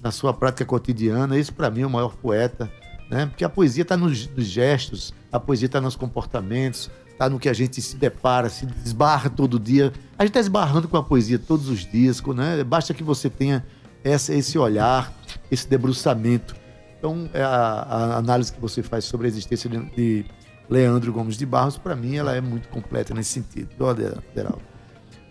[0.00, 1.38] na sua prática cotidiana.
[1.38, 2.70] Esse, para mim, é o maior poeta.
[3.10, 3.26] Né?
[3.26, 7.48] Porque a poesia está nos, nos gestos, a poesia está nos comportamentos, está no que
[7.48, 9.92] a gente se depara, se esbarra todo dia.
[10.18, 12.62] A gente está esbarrando com a poesia todos os dias, né?
[12.62, 13.64] basta que você tenha
[14.04, 15.12] essa, esse olhar,
[15.50, 16.54] esse debruçamento.
[16.98, 20.24] Então, é a, a análise que você faz sobre a existência de, de
[20.68, 23.70] Leandro Gomes de Barros, para mim, ela é muito completa nesse sentido.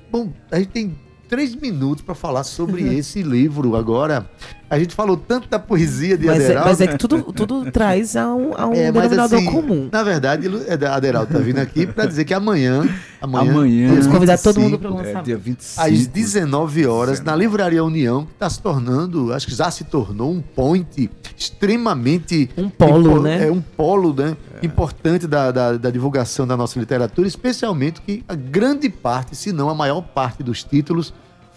[0.09, 3.75] Bom, a gente tem três minutos para falar sobre esse livro.
[3.75, 4.29] Agora,
[4.69, 6.69] a gente falou tanto da poesia de mas, é, Aderaldo.
[6.69, 9.89] mas é que tudo, tudo traz a um, a um É, denominador assim, comum.
[9.91, 12.87] Na verdade, é, Aderaldo tá vindo aqui para dizer que amanhã,
[13.21, 13.89] amanhã, Amanhã.
[13.89, 15.25] Vamos convidar todo 25, mundo para o É, lançamento.
[15.25, 15.81] dia 25.
[15.87, 17.39] às 19 horas, na 19.
[17.39, 22.49] Livraria União, que está se tornando, acho que já se tornou um point extremamente.
[22.57, 23.47] Um polo, né?
[23.47, 28.35] É um polo né, importante da, da, da divulgação da nossa literatura, especialmente que a
[28.35, 31.13] grande parte, se não a maior parte dos títulos,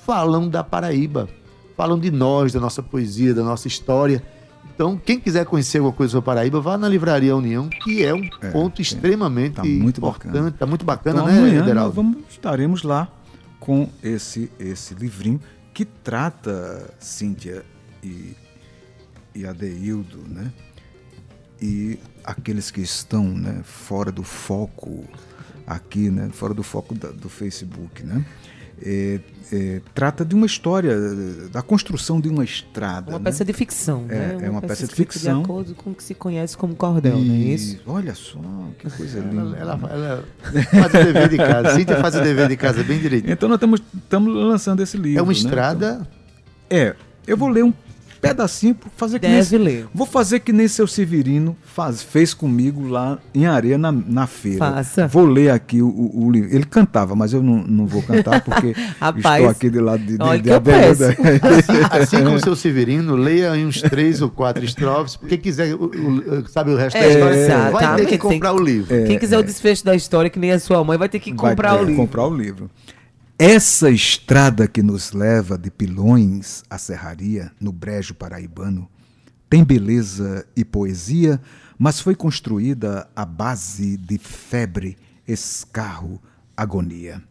[0.07, 1.29] falam da Paraíba,
[1.81, 4.23] falam de nós, da nossa poesia, da nossa história.
[4.75, 8.13] Então, quem quiser conhecer alguma coisa sobre a Paraíba, vá na Livraria União, que é
[8.13, 8.83] um É, ponto tem.
[8.83, 10.27] extremamente Tá muito importante.
[10.33, 10.51] bacana.
[10.51, 11.95] Tá muito bacana, Então, né, amanhã Ederaldo?
[11.95, 13.09] vamos, estaremos lá
[13.59, 15.41] com esse, esse livrinho
[15.73, 17.65] que trata Cíntia
[18.03, 18.37] e,
[19.35, 20.53] e Adeildo, né?
[21.63, 25.05] e aqueles que estão né, fora do foco
[25.67, 28.23] aqui, né, fora do foco da, do Facebook, né?
[28.83, 29.21] É,
[29.53, 30.97] é, trata de uma história,
[31.53, 33.11] da construção de uma estrada.
[33.11, 33.25] Uma né?
[33.25, 34.39] peça de ficção, É, né?
[34.43, 35.39] é uma peça de escrita ficção.
[35.39, 37.77] De acordo com o que se conhece como cordel, não é isso?
[37.77, 38.39] E olha só,
[38.79, 39.57] que coisa Ela, linda.
[39.59, 40.25] ela- ela
[40.71, 41.75] faz o dever de casa.
[41.75, 43.33] Cíntia faz o dever de casa bem direitinho.
[43.33, 45.19] Então nós estamos lançando esse livro.
[45.19, 45.39] É uma né?
[45.39, 46.09] estrada.
[46.71, 46.95] É,
[47.27, 47.73] eu vou ler um
[48.21, 49.87] pedacinho para fazer que nem ler.
[49.95, 54.59] Vou fazer que nem seu Severino faz, fez comigo lá em areia na, na feira.
[54.59, 55.07] Faça.
[55.09, 56.55] Vou ler aqui o, o- o livro.
[56.55, 60.17] Ele cantava, mas eu não, não vou cantar porque Rapaz, estou aqui do lado de,
[60.19, 61.05] de, olha de Abelardo.
[61.05, 65.17] Assim, assim como seu Severino, leia em uns três ou quatro estrofes.
[65.29, 68.07] Quem quiser, o- o- sabe o resto da É, história, vai ter exatamente.
[68.09, 69.07] que comprar o livro.
[69.07, 71.35] Quem quiser o desfecho da história, que nem a sua mãe, vai ter que É.
[71.35, 72.03] Vai comprar ter o que livro.
[72.03, 72.71] comprar o livro.
[73.43, 78.87] Essa estrada que nos leva de Pilões à Serraria, no Brejo Paraibano,
[79.49, 81.41] tem beleza e poesia,
[81.79, 86.21] mas foi construída à base de febre, escarro,
[86.55, 87.23] agonia.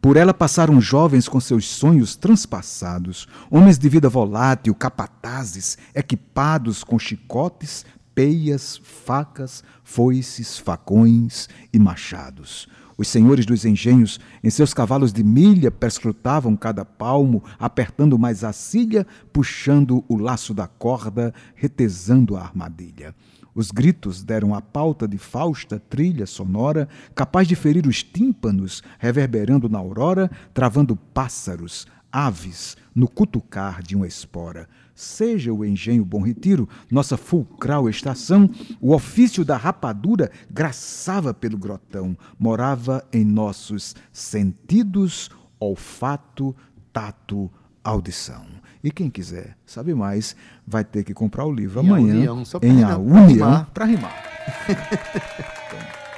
[0.00, 6.98] Por ela passaram jovens com seus sonhos transpassados, homens de vida volátil, capatazes, equipados com
[6.98, 12.66] chicotes, peias, facas, foices, facões e machados.
[13.00, 18.52] Os senhores dos engenhos, em seus cavalos de milha, perscrutavam cada palmo, apertando mais a
[18.52, 23.14] cilha, puxando o laço da corda, retesando a armadilha.
[23.54, 29.66] Os gritos deram a pauta de fausta trilha sonora, capaz de ferir os tímpanos, reverberando
[29.66, 34.68] na aurora, travando pássaros, aves, no cutucar de uma espora.
[34.94, 42.16] Seja o engenho Bom Retiro, nossa fulcral estação, o ofício da rapadura graçava pelo grotão,
[42.38, 46.54] morava em nossos sentidos, olfato,
[46.92, 47.50] tato,
[47.82, 48.44] audição.
[48.84, 50.34] E quem quiser saber mais,
[50.66, 53.26] vai ter que comprar o livro Em amanhã União, só pra em a pra União
[53.26, 53.70] rimar.
[53.72, 55.56] para rimar.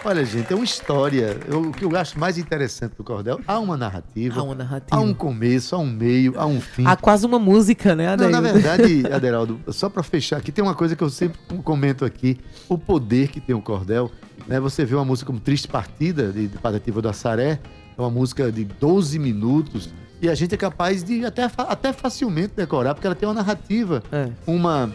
[0.04, 1.38] Olha, gente, é uma história.
[1.48, 4.40] Eu- o que eu acho mais interessante do cordel, há uma narrativa.
[4.40, 4.96] Há uma narrativa.
[4.96, 6.84] Há um começo, há um meio, há um fim.
[6.84, 8.32] Há quase uma música, né, Não, Adaildo?
[8.32, 12.36] na verdade, Aderaldo, só para fechar aqui, tem uma coisa que eu sempre comento aqui:
[12.68, 14.10] o poder que tem o cordel.
[14.48, 14.58] Né?
[14.58, 17.60] Você vê uma música como Triste Partida, de, de Patativa do Assaré,
[17.96, 19.88] é uma música de 12 minutos,
[20.20, 24.02] e a gente é capaz de até, até facilmente decorar, porque ela tem uma narrativa,
[24.10, 24.30] É.
[24.48, 24.90] uma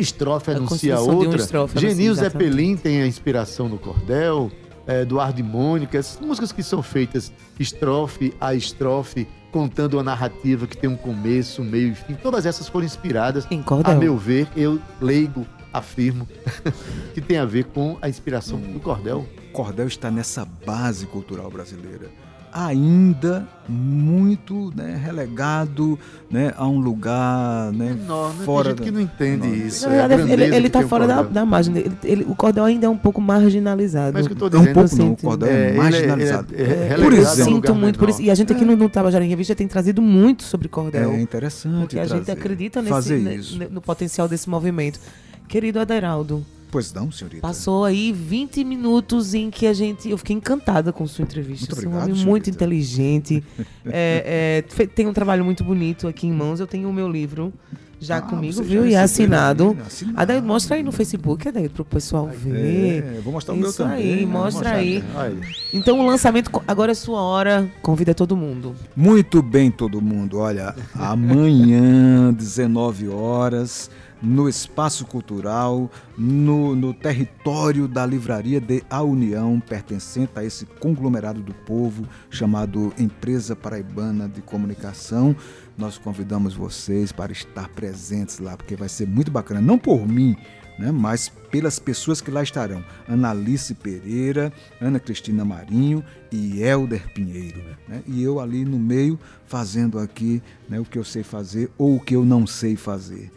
[0.00, 1.36] estrofe A anuncia outra.
[1.36, 2.50] estrofe Genil anuncia, exatamente.
[2.50, 4.50] Zeppelin tem a inspiração no cordel,
[4.86, 10.66] é, Eduardo e Mônica, essas músicas que são feitas estrofe a estrofe, contando uma narrativa
[10.66, 12.14] que tem um começo, meio e fim.
[12.14, 13.92] Todas essas foram inspiradas, Em cordel.
[13.92, 16.28] a meu ver, eu leigo, afirmo,
[17.14, 19.26] que tem a ver com a inspiração do cordel.
[19.52, 22.10] Cordel está nessa base cultural brasileira.
[22.56, 25.98] Ainda muito né, relegado
[26.30, 28.44] né, a um lugar né, Menor, né?
[28.44, 29.88] fora tem gente da- que não entende Não, isso.
[29.88, 31.76] Na é verdade, ele, tá o fora da, da margem.
[31.76, 34.12] Ele- ele- o cordel ainda é um pouco marginalizado.
[34.12, 35.76] Mas que eu tô É um dizendo, pouco não, o cordel é, é, ele é-
[35.82, 36.54] marginalizado.
[36.54, 37.40] é- é É, Por um exemplo.
[37.40, 38.22] eu sinto muito por isso.
[38.22, 41.10] E a gente aqui no, no Tabajara em Revista tem trazido muito sobre cordel.
[41.12, 43.58] É interessante porque a gente acredita nesse, isso.
[43.58, 45.00] ne- no potencial desse movimento.
[45.48, 47.40] Querido Aderaldo, Pois não, senhorita.
[47.40, 50.10] passou aí 20 minutos em que a gente.
[50.10, 51.66] Eu fiquei encantada com sua entrevista.
[51.72, 53.44] Muito Você é um obrigado, homem muito inteligente.
[53.86, 56.58] é, é, tem um trabalho muito bonito aqui em mãos.
[56.58, 57.52] Eu tenho o meu livro
[58.00, 58.82] já Ah, comigo, viu?
[58.82, 59.04] já E é recebeu,
[59.38, 59.74] assinado.
[59.74, 59.82] né?
[59.86, 60.20] Assinado.
[60.20, 63.04] Adaildo, mostra aí no Facebook, Adaildo, pro pessoal ver.
[63.04, 63.96] É, vou mostrar o meu Isso também.
[64.14, 64.32] aí, né?
[64.32, 65.02] mostra aí.
[65.14, 65.36] Olha,
[65.72, 67.70] Então o lançamento agora é sua hora.
[67.80, 68.74] Convida todo mundo.
[68.96, 70.38] Muito bem, todo mundo.
[70.38, 73.88] Olha, amanhã, 19 horas,
[74.24, 81.42] no Espaço Cultural, no, no território da Livraria de A União, pertencente a esse conglomerado
[81.42, 85.36] do povo chamado Empresa Paraibana de Comunicação.
[85.76, 89.60] Nós convidamos vocês para estar presentes lá, porque vai ser muito bacana.
[89.60, 90.34] Não por mim,
[90.78, 92.82] né, mas pelas pessoas que lá estarão.
[93.06, 97.62] Analice Pereira, Ana Cristina Marinho e Helder Pinheiro.
[97.86, 101.96] né, e eu ali no meio fazendo aqui né, o que eu sei fazer ou
[101.96, 103.30] o que eu não sei fazer.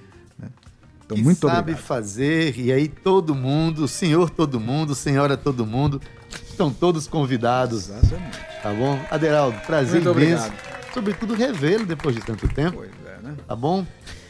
[1.08, 1.82] Então, que muito sabe obrigado.
[1.84, 6.02] fazer, e aí todo mundo, senhor todo mundo, senhora todo mundo,
[6.50, 8.38] estão todos convidados, Exatamente.
[8.62, 9.00] tá bom?
[9.10, 10.48] Aderaldo, prazer Muito imenso.
[10.48, 10.94] obrigado.
[10.94, 13.36] Sobretudo revê-lo depois de tanto tempo, Pois é, né?
[13.48, 13.86] tá bom?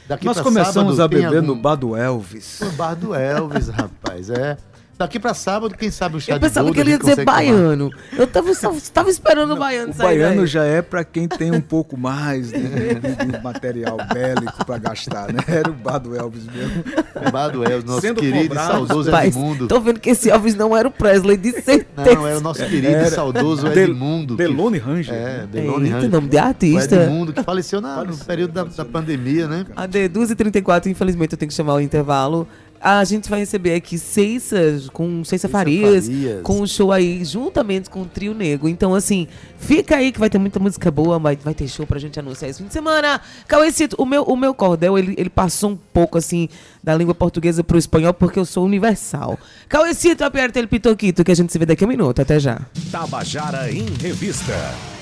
[0.08, 2.60] Daqui Nós começamos sábado, a beber algum- no bar do Elvis.
[2.62, 4.56] No bar do Elvis, rapaz, é.
[4.98, 7.12] Daqui pra sábado, quem sabe o chá Eu de pensava que ele a ia dizer
[7.12, 7.38] consegue tomar.
[7.38, 7.90] baiano.
[8.18, 10.48] Eu tava, só- tava esperando o baiano O sair baiano daí.
[10.48, 15.32] já é para quem tem um pouco mais de, de- de material bélico para gastar,
[15.32, 15.40] né?
[15.48, 16.84] Era o bar do Elvis mesmo.
[17.28, 19.68] O bar do Elvis, nosso Sendo querido e cobrado, saudoso Rapaz, Edmundo.
[19.68, 22.16] tô vendo que esse Elvis não era o Presley, de certeza.
[22.16, 24.36] Não, era o nosso querido e Era saudoso Del- Edmundo.
[24.36, 25.14] Delone Ranger.
[25.14, 25.46] É?
[25.46, 26.10] Delone Ranger.
[26.10, 26.96] nome de O artista.
[26.96, 29.64] Edmundo, que faleceu na- no período da, da pandemia, né?
[29.76, 32.48] AD 2 e 34, infelizmente eu tenho que chamar o intervalo.
[32.82, 34.58] A gente vai receber aqui Ceiça,
[34.94, 36.42] com Ceiça Farias, Farias.
[36.44, 38.68] com um show aí, juntamente com o Trio Nego.
[38.68, 42.00] Então, assim, fica aí que vai ter muita música boa, vai, vai ter show pra
[42.00, 43.22] gente anunciar esse fim de semana.
[43.48, 46.50] Cauêcito, o meu, o meu cordel, ele, ele passou um pouco, assim,
[46.84, 49.38] da língua portuguesa pro espanhol, porque eu sou universal.
[49.68, 52.22] Cauêcito, aperta ele pitoquito, que a gente se vê daqui a um minuto.
[52.22, 52.62] Até já.
[52.92, 54.97] Tabajara em Revista.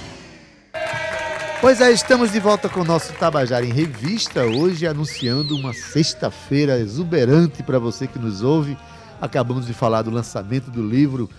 [1.62, 6.78] Pois é, estamos de volta com o nosso Tabajara em Revista, hoje anunciando uma sexta-feira
[6.78, 8.78] exuberante para você que nos ouve.
[9.20, 11.30] Acabamos de falar do lançamento do livro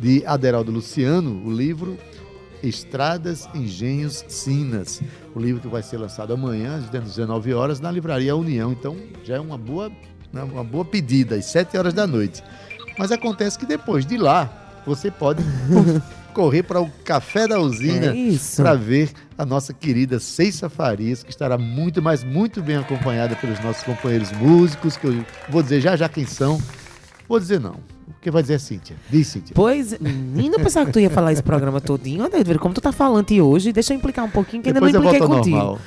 [0.00, 1.96] de Aderaldo Luciano, o livro
[2.62, 5.00] Estradas, Engenhos, Sinas.
[5.34, 8.72] O livro que vai ser lançado amanhã, às 19 horas, na Livraria União.
[8.72, 9.92] Então, já é uma boa,
[10.32, 12.42] né, uma boa pedida, às 7 horas da noite.
[12.98, 14.50] Mas acontece que depois de lá,
[14.84, 15.44] você pode
[16.36, 21.30] correr para o Café da Usina É para ver a nossa querida Ceissa Farias, que
[21.30, 25.96] estará muito, mas muito bem acompanhada pelos nossos companheiros músicos, que eu vou dizer já
[25.96, 26.60] já quem são.
[27.26, 27.76] Vou dizer não.
[28.06, 28.96] O que vai dizer é Cíntia?
[29.08, 29.54] Diz, Cíntia.
[29.54, 32.22] Pois, menina, eu pensava que tu ia falar esse programa todinho.
[32.22, 34.94] Olha, Edvir, como tu tá falante hoje, deixa eu implicar um pouquinho, que ainda Depois
[34.94, 35.78] eu não impliquei contigo.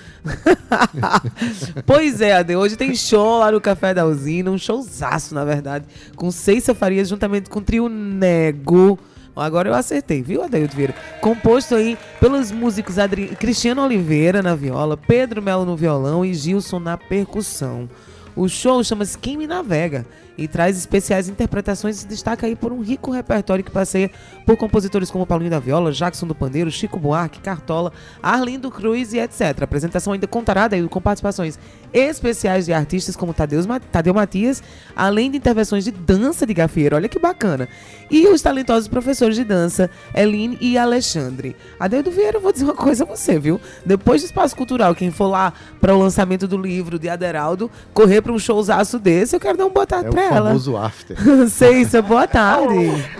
[1.86, 5.86] pois é, Ade, hoje tem show lá no Café da Usina, um showzaço, na verdade,
[6.16, 8.98] com Ceiça Farias, juntamente com o trio Nego.
[9.42, 10.96] Agora eu acertei, viu, Adaildo Vieira?
[11.22, 13.28] Composto aí pelos músicos Adri...
[13.36, 17.90] Cristiano Oliveira na viola, Pedro Melo no violão e Gilson na percussão.
[18.36, 20.06] O show chama-se Quem Me Navega
[20.44, 24.10] e traz especiais interpretações e se destaca aí por um rico repertório que passeia
[24.46, 29.20] por compositores como Paulinho da Viola, Jackson do Pandeiro, Chico Buarque, Cartola, Arlindo Cruz e
[29.20, 29.42] etc.
[29.62, 31.60] A apresentação ainda contará daí com participações
[31.94, 34.62] especiais de artistas como Tadeus, Ma- Tadeu Matias,
[34.96, 37.68] além de intervenções de dança de gafieira, olha que bacana.
[38.12, 41.56] E os talentosos professores de dança, Eline e Alexandre.
[41.80, 43.60] Adeildo Vieira, eu vou dizer uma coisa a você, viu?
[43.86, 48.22] Depois do Espaço Cultural, quem for lá para o lançamento do livro de Aderaldo, correr
[48.22, 50.48] para um showzaço desse, eu quero dar um boa tarde É o pra ela.
[50.50, 51.18] famoso after.
[51.50, 52.70] Ceissa, boa tarde.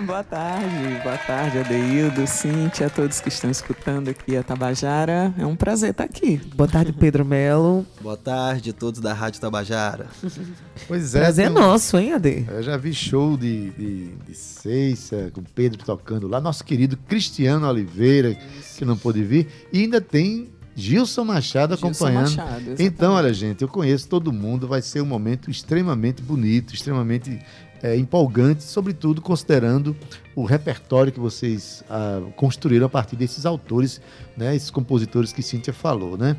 [0.10, 5.32] Boa tarde, boa tarde, Adeildo, Cíntia, a todos que estão escutando aqui a Tabajara.
[5.38, 6.40] É um prazer estar aqui.
[6.54, 7.86] Boa tarde, Pedro Melo.
[8.00, 10.06] Boa tarde a todos da Rádio Tabajara.
[10.88, 11.20] Pois é.
[11.20, 12.46] Prazer é nosso, hein, Ade?
[12.48, 16.40] Eu já vi show de, de, de Ceissa, com o Pedro tocando lá.
[16.40, 18.34] Nosso querido Cristiano Oliveira,
[18.78, 19.46] que não pôde vir.
[19.70, 20.48] E ainda tem
[20.80, 22.36] Gilson Machado Gilson acompanhando.
[22.36, 22.74] Machado.
[22.78, 24.66] Então, olha, gente, eu conheço todo mundo.
[24.66, 27.38] Vai ser um momento extremamente bonito, extremamente
[27.82, 29.96] é, empolgante, sobretudo considerando
[30.34, 34.00] o repertório que vocês ah, construíram a partir desses autores,
[34.36, 36.36] né, esses compositores que Cíntia falou, né?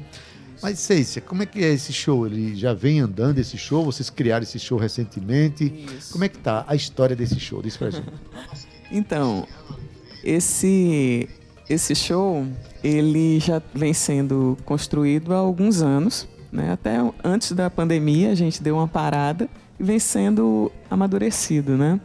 [0.62, 2.28] Mas, Cécia, como é que é esse show?
[2.28, 3.84] Ele já vem andando esse show?
[3.84, 5.74] Vocês criaram esse show recentemente?
[5.98, 6.12] Isso.
[6.12, 7.62] Como é que tá a história desse show?
[7.62, 8.08] Diz pra gente.
[8.94, 9.48] Então,
[10.22, 11.30] esse,
[11.74, 12.46] esse show,
[12.84, 16.72] ele já vem sendo construído há alguns anos, né?
[16.72, 22.00] Até antes da pandemia a gente deu uma parada e vem sendo amadurecido, né?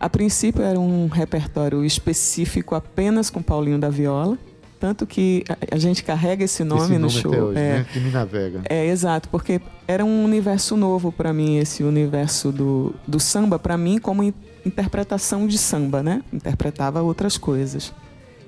[0.00, 4.38] A princípio era um repertório específico apenas com Paulinho da Viola,
[4.78, 5.42] tanto que
[5.72, 7.32] a, gente carrega esse nome esse no nome show.
[7.32, 7.86] até hoje, é, né?
[7.92, 8.60] Que me navega.
[8.68, 13.76] é, exato, porque era um universo novo para mim, esse universo do, do samba, para
[13.76, 16.22] mim, como in- interpretação de samba, né?
[16.32, 17.92] Interpretava outras coisas.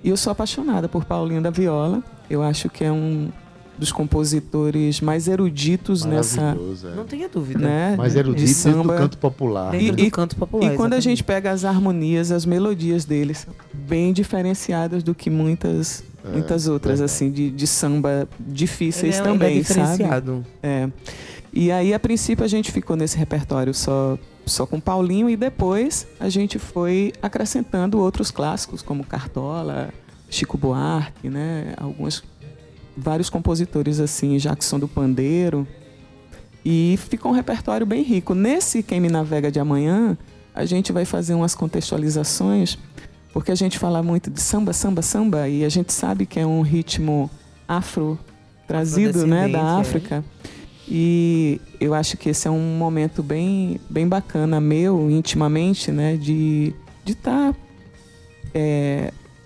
[0.02, 2.02] E eu sou apaixonada por Paulinho da Viola.
[2.28, 3.28] Eu acho que é um
[3.76, 6.40] dos compositores mais eruditos nessa.
[6.40, 6.94] Maravilhoso, é.
[6.94, 7.58] Não tenha dúvida.
[7.60, 8.96] Né, Mas de erudito dentro do samba.
[8.96, 9.70] canto popular.
[9.72, 9.92] Dentro né?
[9.92, 10.72] do E- canto popular.
[10.72, 16.04] E quando a gente pega as harmonias, as melodias deles, bem diferenciadas do que muitas,
[16.30, 17.14] muitas outras, verdade.
[17.14, 19.80] assim, de, de samba difíceis Ele é- ele também, é sabe?
[19.92, 20.46] diferenciado.
[20.62, 20.88] É.
[21.52, 26.06] E aí, a princípio, a gente ficou nesse repertório só, só com Paulinho e depois
[26.18, 29.92] a gente foi acrescentando outros clássicos, como Cartola,
[30.28, 31.74] Chico Buarque, né?
[31.76, 32.22] Alguns,
[32.96, 35.66] vários compositores assim, Jackson do Pandeiro.
[36.64, 38.34] E ficou um repertório bem rico.
[38.34, 40.16] Nesse Quem Me Navega de amanhã,
[40.54, 42.78] a gente vai fazer umas contextualizações,
[43.32, 46.46] porque a gente fala muito de samba, samba, samba, e a gente sabe que é
[46.46, 47.30] um ritmo
[47.66, 48.18] afro
[48.66, 50.22] trazido né, da é.
[50.92, 56.74] E eu acho que esse é um momento bem, bem bacana meu, intimamente, né, de
[57.06, 57.54] estar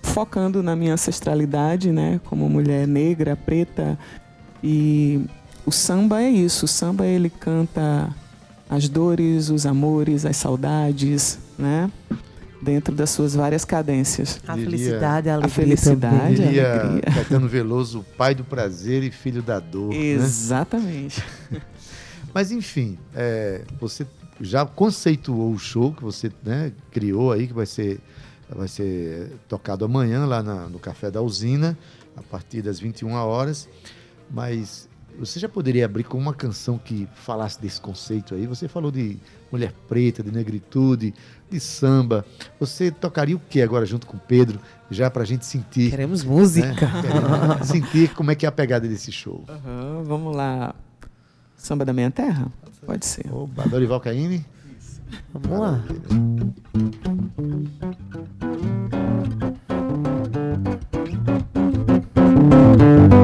[0.03, 3.99] focando na minha ancestralidade, né, como mulher negra, preta.
[4.63, 5.27] E
[5.67, 6.65] o samba é isso.
[6.65, 8.09] O samba ele canta
[8.71, 11.91] as dores, os amores, as saudades, né,
[12.65, 14.41] dentro das suas várias cadências.
[14.49, 16.35] A Diria- felicidade, a A alegria felicidade, também.
[16.49, 17.03] Diria alegria.
[17.15, 19.91] Caetano Veloso, pai do prazer e filho da dor.
[19.91, 19.97] né?
[19.97, 21.23] Exatamente.
[22.33, 24.07] Mas enfim, é, você
[24.41, 28.01] já conceituou o show que você né, criou aí, que vai ser,
[28.49, 31.79] vai ser tocado amanhã lá na- no Café da Usina,
[32.17, 33.69] a partir das 21 horas.
[34.31, 34.89] Mas
[35.19, 38.47] você já poderia abrir com uma canção que falasse desse conceito aí?
[38.47, 39.17] Você falou de
[39.51, 41.15] mulher preta, de negritude,
[41.51, 42.25] de samba.
[42.59, 44.59] Você tocaria o que agora junto com o Pedro,
[44.91, 46.31] já pra gente sentir, Queremos né?
[46.31, 46.89] música.
[47.65, 49.45] sentir como é que é a pegada desse show.
[49.49, 50.75] Aham, vamos lá.
[51.57, 52.47] Samba da Minha Terra?
[52.85, 53.33] Pode ser.
[53.33, 54.45] Oba, Dorival Caymmi?
[55.33, 55.81] Vamos lá.
[63.21, 63.24] O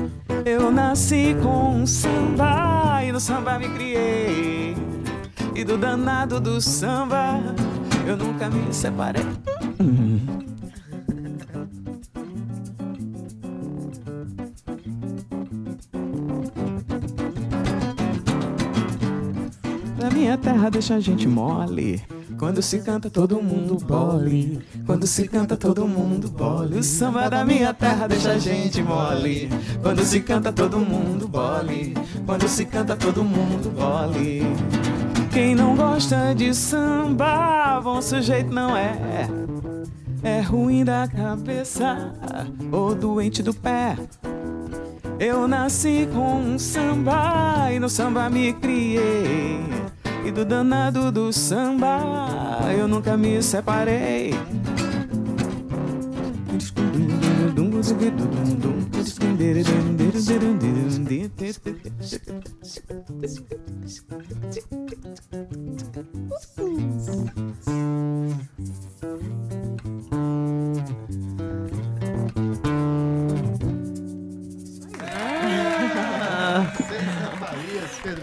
[0.45, 4.75] Eu nasci com um samba e no samba me criei.
[5.55, 7.39] E do danado do samba
[8.07, 9.23] eu nunca me separei.
[19.99, 22.01] Na minha terra deixa a gente mole.
[22.41, 24.59] Quando se canta todo mundo bole.
[24.87, 26.79] Quando se canta todo mundo bole.
[26.79, 29.47] O samba da minha terra deixa a gente mole.
[29.79, 31.93] Quando se canta todo mundo bole.
[32.25, 34.41] Quando se canta todo mundo bole.
[35.31, 38.97] Quem não gosta de samba, bom sujeito não é.
[40.23, 42.11] É ruim da cabeça
[42.71, 43.95] ou doente do pé.
[45.19, 49.80] Eu nasci com um samba e no samba me criei.
[50.23, 51.99] E do danado do samba
[52.77, 54.31] eu nunca me separei.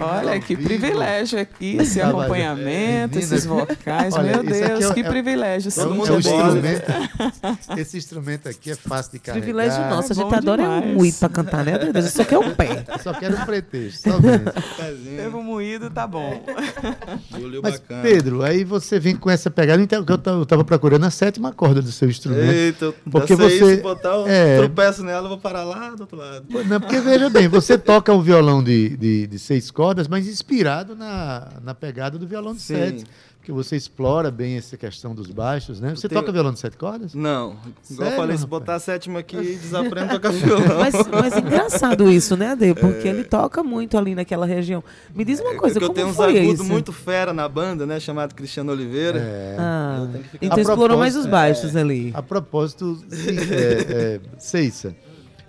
[0.00, 4.14] Olha que privilégio aqui, esse mas- acompanhamento, esses vocais.
[4.14, 5.68] olha, Meu isso aqui Deus, é- que é- privilégio.
[5.68, 6.92] É um, seguinte é um instrumento.
[7.78, 9.42] Esse instrumento aqui é fácil de carregar.
[9.44, 10.12] Privilégio nosso.
[10.12, 10.96] A bom gente adora um demais.
[10.96, 11.78] muito pra cantar, né?
[11.78, 12.84] Meu Deus, eu só quero um pé.
[13.02, 14.46] Só quero um pretexto, só mesmo.
[15.16, 16.42] Teve um moído, tá bom.
[17.62, 17.80] Mas.
[18.02, 19.82] Pedro, aí você vem com essa pegada.
[19.82, 22.50] Então, eu ta- eu tava procurando a sétima corda do seu instrumento.
[22.52, 24.56] Eita, eu Porque você- se botar um é.
[24.58, 26.44] tropeço nela, eu vou parar lá do outro lado.
[26.66, 30.94] Não, porque veja bem, você toca o violão de, de, de seis cordas, mas inspirado
[30.96, 32.74] na, na pegada do violão de Sim.
[32.74, 33.04] sete.
[33.38, 35.94] Porque você explora bem essa questão dos baixos, né?
[35.96, 37.14] Você tenho- toca violão de sete cordas?
[37.14, 40.78] Não, igual Sério, eu falei, se botar a sétima aqui, desaprende a tocar violão.
[40.78, 42.74] Mas, mas é engraçado isso, né, Ade?
[42.74, 44.84] Porque ele toca muito ali naquela região.
[45.14, 46.70] Me diz uma coisa, Porque eu como tenho uns foi agudos isso?
[46.70, 47.98] muito fera na banda, né?
[47.98, 49.18] Chamado Cristiano Oliveira.
[49.18, 49.56] É.
[49.58, 52.10] Ah, Eu então explorou mais os baixos ali.
[52.14, 54.94] A propósito, sim, é, é, Ceissa,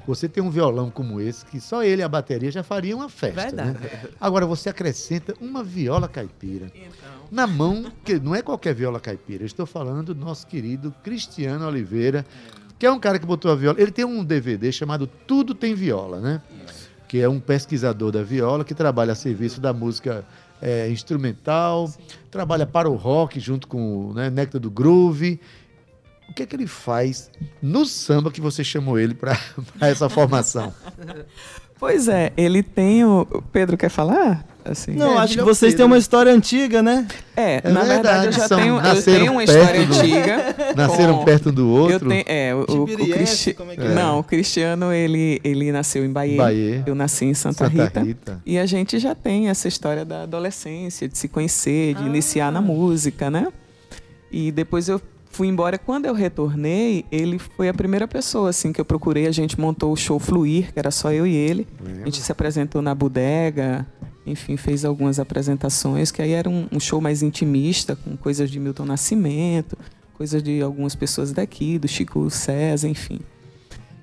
[0.10, 3.10] você tem um violão como esse, que só ele e a bateria já fariam uma
[3.10, 3.42] festa.
[3.42, 3.80] Verdade.
[3.80, 4.10] Né?
[4.20, 6.72] Agora você acrescenta uma viola caipira.
[7.30, 12.26] Na mão, que não é qualquer viola caipira, estou falando do nosso querido Cristiano Oliveira,
[12.80, 13.80] que é um cara que botou a viola.
[13.80, 16.42] Ele tem um DVD chamado Tudo Tem Viola, né?
[17.08, 20.26] Que é um pesquisador da viola que trabalha a serviço da música
[20.60, 21.92] é, instrumental,
[22.32, 25.40] trabalha para o rock junto com o né, Nectar do Groove.
[26.30, 27.30] O que é que ele faz
[27.62, 29.38] no samba que você chamou ele para
[29.82, 30.74] essa formação?
[31.80, 33.26] Pois é, ele tem o.
[33.54, 34.46] Pedro quer falar?
[34.66, 34.92] Assim?
[34.92, 35.78] Não, É, acho que vocês Pedro.
[35.78, 37.08] têm uma história antiga, né?
[37.36, 39.94] É, É na verdade, verdade, eu já são- tenho, eu tenho uma perto história do-
[39.96, 40.56] antiga.
[40.76, 42.06] Nasceram com- perto do outro?
[42.06, 43.54] Eu tenho, é, o, o, o Cristi...
[43.54, 43.94] como é que é?
[43.96, 46.38] Não, o Cristiano, ele, ele nasceu em Bahia.
[46.38, 46.84] Bahia.
[46.86, 48.02] Eu nasci em Santa, Santa Rita.
[48.02, 48.42] Rita.
[48.46, 52.02] E a gente já tem essa história da adolescência, de se conhecer, Ah.
[52.02, 53.48] de iniciar na música, né?
[54.30, 55.78] E depois eu fui embora.
[55.78, 59.28] Quando eu retornei, ele foi a primeira pessoa assim que eu procurei.
[59.28, 61.68] A gente montou o show Fluir, que era só eu e ele.
[62.02, 63.88] A gente se apresentou na bodega,
[64.26, 68.60] enfim, fez algumas apresentações, que aí era um, um show mais intimista, com coisas de
[68.60, 69.78] Milton Nascimento,
[70.14, 73.20] coisas de algumas pessoas daqui, do Chico César, enfim.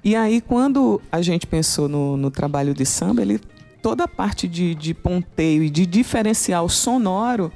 [0.02, 3.40] E aí, quando a gente pensou no, no trabalho de samba, ele,
[3.82, 7.52] toda a parte de, de ponteio e de diferencial sonoro,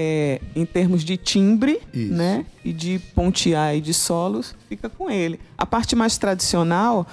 [0.00, 2.12] é, em termos de timbre, Isso.
[2.14, 2.46] né?
[2.64, 5.40] E de pontear e de solos, fica com ele.
[5.58, 7.04] A parte mais tradicional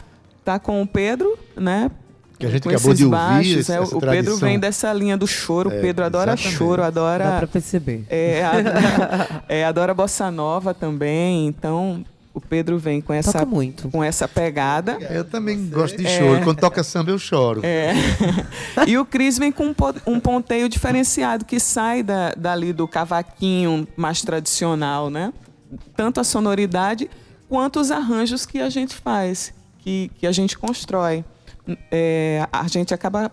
[0.43, 1.89] tá com o Pedro, né?
[2.37, 4.59] Que a gente com acabou esses de ouvir baixos, essa- é, essa o Pedro vem
[4.59, 5.71] dessa linha do choro.
[5.71, 6.57] É, o Pedro adora exatamente.
[6.57, 8.05] choro, Dá adora pra perceber.
[8.09, 11.47] é, a- é, adora bossa nova também.
[11.47, 12.05] Então,
[12.35, 13.87] O Pedro vem com essa, Toca muito.
[13.89, 14.97] com essa pegada.
[15.09, 16.43] Eu também gosto de choro.
[16.43, 17.61] Quando toca samba, eu choro.
[17.63, 17.93] É.
[18.85, 19.75] e o Cris vem com um
[20.05, 25.31] um ponteio diferenciado que sai da, dali do cavaquinho mais tradicional, né?
[25.95, 27.09] Tanto a sonoridade
[27.47, 31.23] quanto os arranjos que a gente faz, que, que a gente constrói.
[31.89, 33.31] É, a gente acaba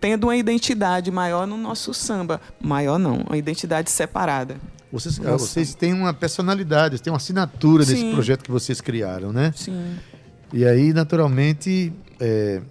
[0.00, 2.40] tendo uma identidade maior no nosso samba.
[2.58, 4.56] Maior não, uma identidade separada.
[4.94, 5.46] Vocês, ah, Nossa.
[5.46, 8.12] vocês têm uma personalidade, têm uma assinatura nesse Sim.
[8.12, 9.52] projeto que vocês criaram, né?
[9.56, 9.96] Sim.
[10.52, 12.62] E aí, naturalmente, é,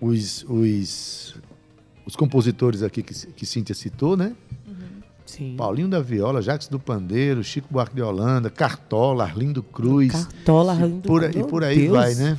[0.00, 1.34] os, os,
[2.06, 4.32] os compositores aqui que, que Cíntia citou, né?
[5.26, 5.56] Sim.
[5.56, 10.12] Paulinho da Viola, Jacques do Pandeiro, Chico Buarque de Holanda, Cartola, Arlindo Cruz.
[10.12, 11.90] Cartola, Arlindo Cruz, e por aí Deus.
[11.90, 12.38] vai, né?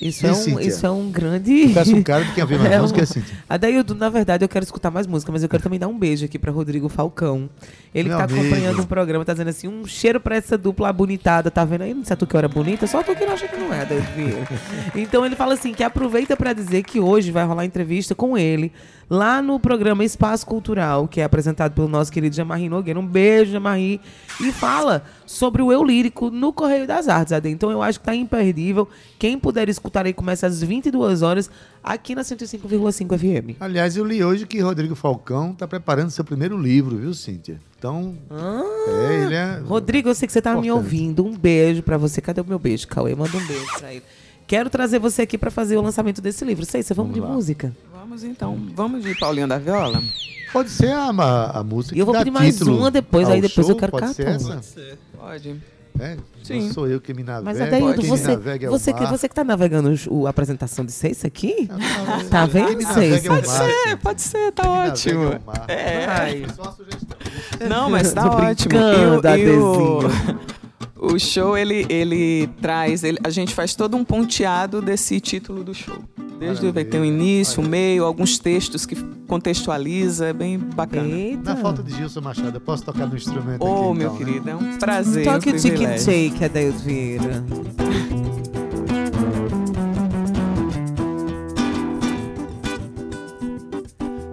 [0.00, 0.68] Isso E é, um, Cíntia?
[0.68, 1.70] isso é um grande.
[1.72, 3.36] Peço um cara de quem havia mais É música um- é Cíntia.
[3.48, 6.24] Adaildo, na verdade, eu quero escutar mais música, mas eu quero também dar um beijo
[6.26, 7.48] aqui pra Rodrigo Falcão.
[7.94, 8.40] Ele Meu tá amigo.
[8.40, 11.94] acompanhando um programa, tá dizendo assim, um cheiro pra essa dupla bonitada, tá vendo aí?
[11.94, 14.06] Não sei tu que era bonita, só tu que não acha que não é, Adaildo.
[14.94, 18.70] Então ele fala assim, que aproveita pra dizer que hoje vai rolar entrevista com ele,
[19.08, 22.98] lá no programa Espaço Cultural, que é apresentado pelo nosso querido Jamarri Nogueira.
[22.98, 24.00] Um beijo, Jamarri.
[24.40, 27.48] E fala sobre o eu lírico no Correio das Artes, Ade.
[27.48, 28.88] Então eu acho que tá imperdível.
[29.18, 31.50] Quem puder escutar aí, começa às 22 horas,
[31.82, 33.56] aqui na 105,5 FM.
[33.60, 37.60] Aliás, eu li hoje que Rodrigo Falcão está preparando seu primeiro livro, viu, Cíntia?
[37.78, 39.60] Então, é, ele é...
[39.66, 40.76] Rodrigo, eu sei que você tá me Importante.
[40.84, 41.24] ouvindo.
[41.24, 42.20] Um beijo pra você.
[42.20, 43.14] Cadê o meu beijo, Cauê?
[43.14, 44.02] Manda um beijo pra ele.
[44.46, 46.64] Quero trazer você aqui pra fazer o lançamento desse livro.
[46.64, 47.34] Sei, você vamos, Vamos de lá.
[47.36, 47.76] música?
[48.16, 48.58] Vamos então.
[48.74, 50.02] Vamos de Paulinho da Viola?
[50.52, 53.68] Pode ser a, a, a música E eu vou pedir mais uma depois, aí depois
[53.68, 54.52] eu show, quero pode ser cartão.
[54.54, 54.98] essa?
[55.18, 55.56] Pode.
[55.98, 56.66] É, Sim.
[56.66, 59.34] Não sou eu que me navego, Mas Adaildo, quem você, é você, que, você que
[59.34, 61.66] tá navegando o- a apresentação de seis aqui?
[61.70, 61.78] Não,
[62.18, 63.24] não, Tá vendo, Seis?
[63.24, 65.24] é Pode mar, ser, pode ser, tá ótimo.
[65.68, 65.72] é.
[65.74, 66.06] É.
[66.06, 66.46] Ai.
[66.54, 67.18] Só uma sugestão.
[67.68, 68.74] Não, mas tá Tô ótimo.
[69.38, 70.00] E o,
[71.10, 73.02] e o show, ele, ele traz.
[73.02, 75.98] ele- a gente faz todo um ponteado desse título do show.
[76.38, 78.94] Desde vai ter um início, um meio, alguns textos que
[79.26, 81.08] contextualiza, é bem bacana.
[81.08, 81.54] Eita.
[81.54, 84.18] Na falta de Gilson Machado, eu posso tocar no instrumento Ô, aqui, meu então, né?
[84.18, 85.24] querido, é um prazer.
[85.24, 86.04] Toque um o chicken privilégio.
[86.04, 87.44] shake, Adaildo Vieira.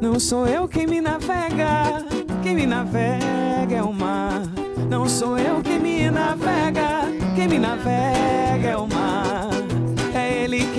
[0.01, 2.05] Não sou eu quem me navega,
[2.43, 4.41] quem me navega é o mar.
[4.89, 7.03] Não sou eu quem me navega,
[7.35, 9.22] quem me navega é o mar.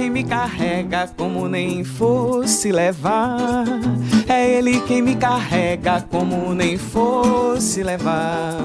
[0.04, 3.64] Quem me carrega como nem fosse levar.
[4.28, 8.58] É ele quem me carrega como nem fosse levar.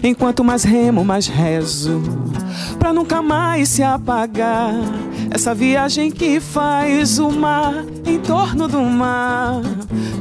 [0.00, 2.00] Enquanto mais remo, mais rezo,
[2.78, 4.74] pra nunca mais se apagar.
[5.28, 9.62] Essa viagem que faz o mar em torno do mar.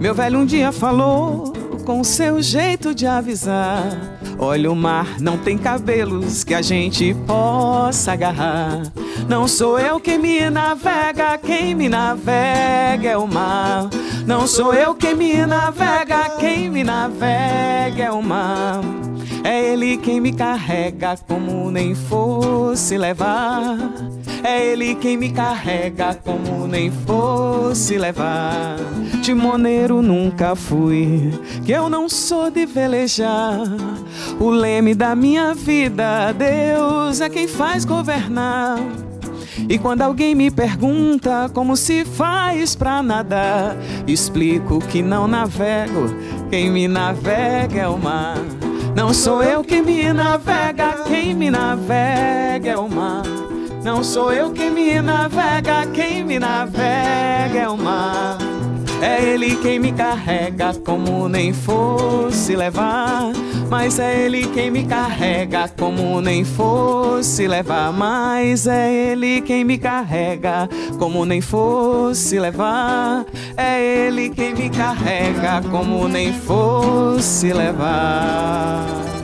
[0.01, 1.54] Meu velho um dia falou
[1.85, 4.19] com seu jeito de avisar.
[4.39, 8.81] Olha, o mar não tem cabelos que a gente possa agarrar.
[9.29, 13.89] Não sou eu quem me navega, quem me navega é o mar.
[14.25, 18.81] Não sou eu quem me navega, quem me navega é o mar.
[19.43, 23.77] É ele quem me carrega como nem fosse levar.
[24.43, 28.77] É ele quem me carrega como nem fosse levar.
[29.21, 31.31] Timoneiro nunca fui,
[31.65, 33.61] que eu não sou de velejar.
[34.39, 38.77] O leme da minha vida, Deus é quem faz governar.
[39.67, 43.75] E quando alguém me pergunta como se faz pra nadar,
[44.05, 46.13] explico que não navego,
[46.49, 48.37] quem me navega é o mar.
[48.95, 53.23] Não sou eu quem me navega, quem me navega é o mar.
[53.85, 58.39] Não sou eu quem me navega, quem me navega é o mar.
[58.99, 63.31] É ele quem me carrega como nem fosse levar.
[63.69, 67.93] Mas é ele quem me carrega como nem fosse levar.
[67.93, 70.67] Mas é ele quem me carrega
[70.97, 73.23] como nem fosse levar.
[73.55, 79.14] É ele quem me carrega como nem fosse levar.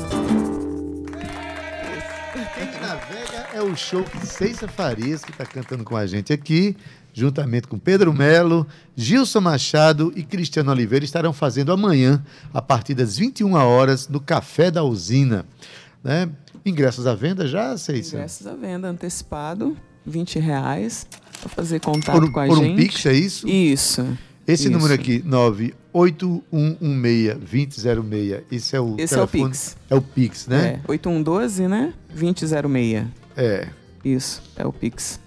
[3.62, 6.76] É o show Ceiça Farias, que está cantando com a gente aqui,
[7.14, 13.18] juntamente com Pedro Melo, Gilson Machado e Cristiano Oliveira, estarão fazendo amanhã, a partir das
[13.18, 15.46] 21 horas, no Café da Usina.
[16.04, 16.28] Né?
[16.66, 18.16] Ingressos à venda já, Ceiça?
[18.16, 21.06] Ingressos à venda antecipado, 20 reais.
[21.40, 22.78] Pra fazer contato Por, um- com a por um gente.
[22.82, 23.48] Pix, é isso?
[23.48, 24.18] Isso.
[24.48, 24.72] Esse isso.
[24.72, 25.24] número aqui,
[25.94, 29.52] 98116-2006, esse é o Esse é o telefone.
[29.52, 29.78] Pix.
[29.90, 30.80] É o Pix, né?
[30.84, 31.94] É, 8112, né?
[32.16, 33.06] 2006.
[33.36, 33.68] É.
[34.04, 35.20] Isso, é o Pix.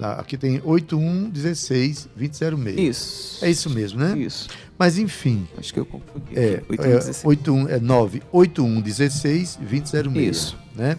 [0.00, 2.78] Aqui tem 8116 2006.
[2.78, 3.44] Isso.
[3.44, 4.16] É isso mesmo, né?
[4.18, 4.48] Isso.
[4.78, 6.32] Mas enfim, Acho que eu confundi.
[6.34, 7.24] é, aqui, é 816.
[7.26, 10.58] 81 é 98116 2006, Isso.
[10.74, 10.98] né?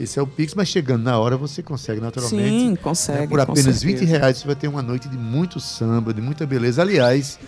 [0.00, 2.48] Esse é o Pix, mas chegando na hora você consegue naturalmente.
[2.48, 2.76] Sim, né?
[2.76, 3.28] consegue.
[3.28, 4.18] Por com apenas 20 certeza.
[4.18, 6.80] reais você vai ter uma noite de muito samba, de muita beleza.
[6.80, 7.38] Aliás,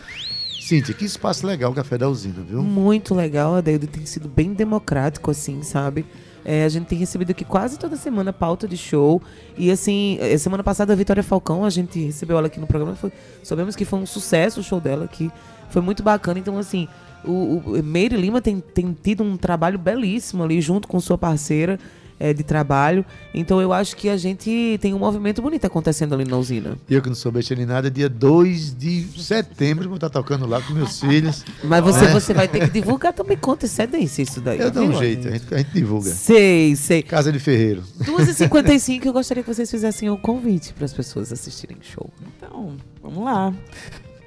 [0.60, 2.62] Cíntia, que espaço legal o Café da Usina, viu?
[2.62, 6.04] Muito legal, a Deildo tem sido bem democrático, assim, sabe?
[6.44, 9.20] É, a gente tem recebido aqui quase toda semana pauta de show.
[9.56, 12.94] E assim, eh, semana passada a Vitória Falcão, a gente recebeu ela aqui no programa.
[12.94, 13.12] Foi,
[13.42, 15.30] soubemos que foi um sucesso o show dela aqui.
[15.68, 16.38] Foi muito bacana.
[16.38, 16.88] Então, assim,
[17.24, 21.78] o, o Meire Lima tem, tem tido um trabalho belíssimo ali junto com sua parceira
[22.20, 23.04] eh, de trabalho.
[23.34, 26.76] Então eu acho que a gente tem um movimento bonito acontecendo ali na usina.
[26.88, 30.46] E eu que não sou besta nem nada, dia 2 de setembro, vou estar tocando
[30.46, 31.44] lá com meus filhos.
[31.64, 32.12] Mas você, É.
[32.12, 34.60] você vai ter que divulgar também com antecedência isso daí.
[34.60, 36.10] Eu dou um jeito, a gente, a gente divulga.
[36.10, 37.02] Sei, sei.
[37.02, 37.82] Casa de Ferreiro.
[38.00, 42.10] 2h55 eu gostaria que vocês fizessem o convite para as pessoas assistirem o show.
[42.36, 43.52] Então, vamos lá.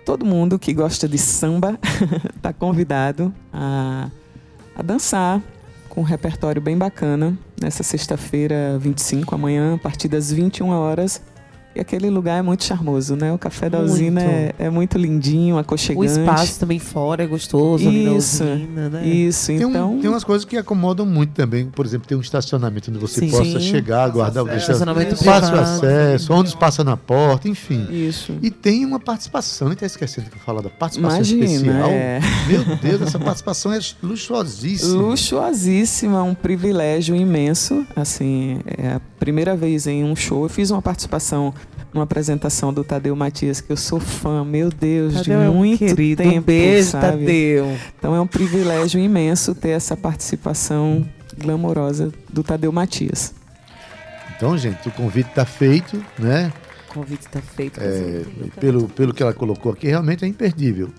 [0.06, 1.80] Todo mundo que gosta de samba
[2.36, 4.10] está convidado a,
[4.76, 5.42] a dançar
[5.94, 11.22] com um repertório bem bacana nessa sexta-feira, 25, amanhã, a partir das 21 horas.
[11.76, 13.34] E aquele lugar é muito charmoso, né?
[13.34, 13.92] O Café da Muito.
[13.94, 16.06] Usina é, é muito lindinho, O aconchegante.
[16.20, 19.08] espaço também fora é gostoso, Isso, usina, né?
[19.08, 20.00] Isso, Tem, um- então...
[20.00, 21.66] tem umas coisas que acomodam muito também.
[21.66, 23.32] Por exemplo, tem um estacionamento onde você Sim.
[23.32, 23.60] possa Sim.
[23.60, 24.62] chegar, guardar o acesso.
[24.72, 27.88] Estacionamento fácil acesso, onde passa na porta, enfim.
[27.90, 28.34] Isso.
[28.42, 31.90] E tem uma participação, não está esquecendo que eu falar da participação Imagina, especial.
[31.90, 32.20] é.
[32.48, 35.02] Meu Deus, essa participação é luxuosíssima.
[35.02, 37.86] Luxuosíssima, um privilégio imenso.
[37.96, 40.44] Assim, é a primeira vez em um show.
[40.44, 41.54] Eu fiz uma participação
[41.94, 45.54] numa apresentação do Tadeu Matias, que eu sou fã, meu Deus, Tadeu é de um
[45.54, 46.38] muito querido, tempo.
[46.38, 47.08] um beijo, sabe?
[47.08, 47.78] Tadeu.
[47.98, 51.06] Então é um privilégio imenso ter essa participação
[51.38, 53.34] glamourosa do Tadeu Matias.
[54.36, 56.52] Então, gente, o convite está feito, né?
[56.90, 57.80] O convite está feito.
[57.80, 58.24] É,
[58.60, 60.90] pelo, pelo que ela colocou aqui, realmente é imperdível.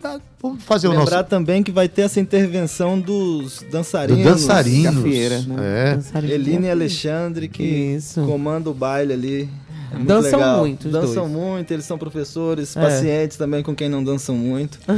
[0.00, 1.28] Tá, vamos fazer o Lembrar nosso.
[1.28, 4.22] também que vai ter essa intervenção dos dançarinos.
[4.22, 4.94] Do dançarinos.
[4.94, 6.00] Gafieira, né?
[6.14, 6.18] É.
[6.32, 8.24] Eline e Alexandre, que Isso.
[8.24, 9.48] comanda o baile ali.
[9.92, 10.58] É muito Dançam legal.
[10.58, 11.30] muito, os Dançam dois.
[11.32, 12.80] muito, eles são professores, É.
[12.80, 14.78] pacientes também com quem não dançam muito.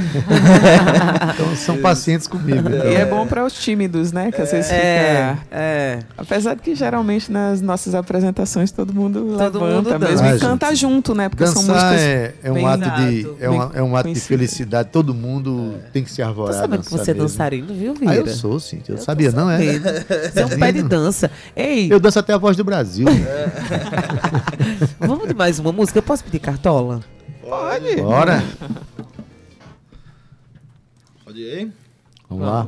[1.34, 2.68] Então, são pacientes comigo.
[2.68, 2.90] então.
[2.90, 4.30] E é bom para os tímidos, né?
[4.30, 5.46] Que às vezes É, fica.
[5.56, 5.98] é.
[6.16, 9.98] Apesar de que geralmente nas nossas apresentações todo mundo Todo levanta mundo dança.
[10.10, 10.80] mesmo Ah, e canta gente.
[10.80, 11.28] junto, né?
[11.28, 12.00] Porque são Dançar músicas.
[12.02, 14.88] é, é um bem ato de é, uma- é um ato de felicidade.
[14.92, 16.54] Todo mundo tem que se Tô arvorar.
[16.54, 18.14] sabendo que dançar você é dançarino, viu, Ah, Vira?
[18.16, 18.80] eu sou, sim.
[18.88, 19.58] Eu, sabia, não é?
[19.62, 21.30] Você é um pé de dança.
[21.56, 23.06] Ei, Eu danço até a voz do Brasil.
[24.98, 25.98] vamos de mais uma música?
[25.98, 27.00] Eu posso pedir cartola?
[28.02, 28.42] Bora.
[31.24, 31.72] Pode ir?
[32.28, 32.66] Vamos lá.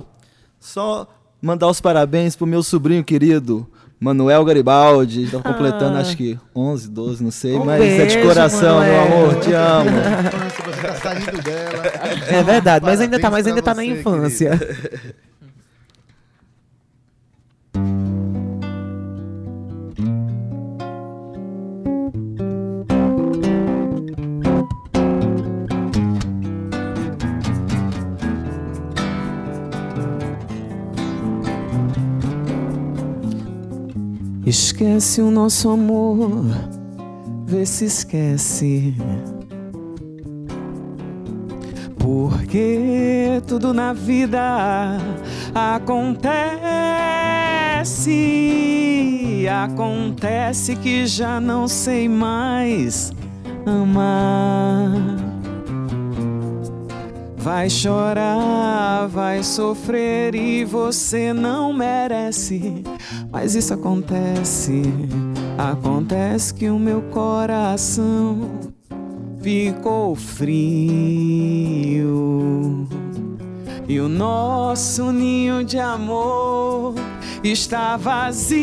[0.60, 1.06] Só
[1.40, 3.66] mandar os parabéns pro meu sobrinho querido,
[4.00, 5.26] Manuel Garibaldi.
[5.30, 6.00] Completando, Ah.
[6.00, 7.54] acho que 11, 12, não sei.
[7.56, 9.24] Um mas é de beijo, coração, meu Manuel.
[9.30, 9.40] amor.
[9.40, 9.90] Te amo.
[10.64, 11.86] Você tá saindo dela.
[12.28, 14.58] É verdade, mas ainda tá, mas ainda tá na infância.
[34.57, 36.44] Esquece o nosso amor,
[37.44, 38.94] vê se esquece.
[41.98, 44.96] Porque tudo na vida
[45.52, 46.55] acontece.
[49.50, 53.12] Acontece que já não sei mais
[53.66, 55.24] amar.
[57.45, 62.82] Vai chorar, vai sofrer e você não merece.
[63.30, 64.80] Mas isso acontece,
[65.59, 68.49] acontece que o meu coração
[69.42, 70.49] ficou frio.
[73.86, 76.95] E o nosso ninho de amor
[77.45, 78.55] está vazio.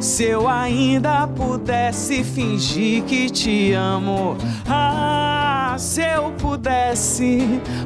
[0.00, 4.36] Se eu ainda pudesse fingir que te amo,
[4.68, 5.13] ah,
[5.78, 7.38] se eu pudesse,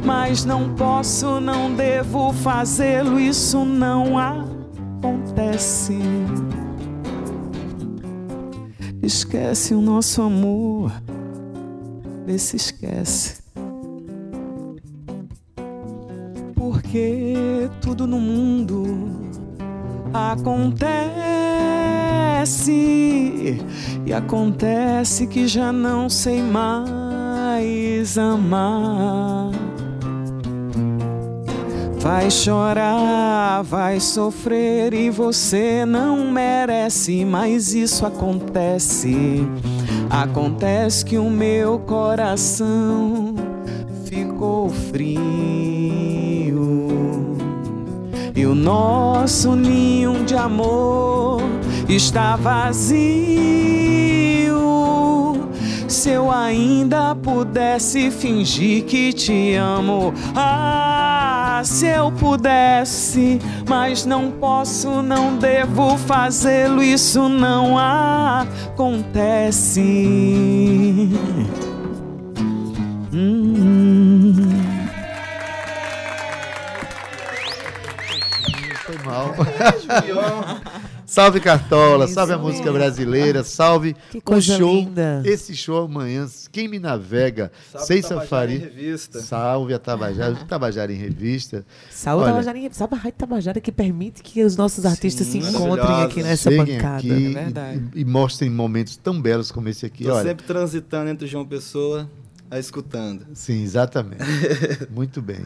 [0.05, 5.99] mas não posso, não devo fazê-lo, isso não acontece.
[9.03, 10.93] Esquece o nosso amor,
[12.27, 13.39] vê se esquece.
[16.55, 18.85] Porque tudo no mundo
[20.13, 20.99] acontece
[24.05, 26.98] e acontece que já não sei mais
[28.17, 29.51] amar.
[32.01, 39.47] Vai chorar, vai sofrer e você não merece, mas isso acontece.
[40.09, 43.35] Acontece que o meu coração
[44.05, 45.59] ficou frio
[48.35, 51.43] e o nosso ninho de amor
[51.89, 53.19] está vazio.
[55.89, 65.03] Se eu ainda pudesse fingir que te amo, ah, se eu pudesse, mas não posso,
[65.03, 69.81] não devo fazê-lo, isso não acontece.
[73.15, 74.35] Hum.
[78.85, 79.35] Foi mal.
[81.09, 82.79] salve Cartola, salve a música mesmo.
[82.79, 84.75] brasileira, salve Que o coisa show.
[84.77, 85.23] linda.
[85.25, 88.55] Esse show amanhã, quem me navega, Salve Tabajara Safari.
[88.55, 89.21] em Revista.
[89.21, 91.65] Salve a Tabajara, Tabajara em Revista.
[91.91, 92.33] Saúde Olha.
[92.45, 96.23] Tabajara, sabe a Rádio Tabajara que permite que os nossos artistas Sim, se encontrem aqui
[96.23, 96.97] nessa Cheguem bancada.
[96.99, 97.83] aqui É verdade.
[97.95, 100.05] e, e mostrem momentos tão belos como esse aqui.
[100.05, 102.09] Tô Olha, sempre transitando entre João Pessoa
[102.51, 103.27] a escutando.
[103.35, 104.23] Sim, exatamente.
[104.91, 105.45] Muito bem.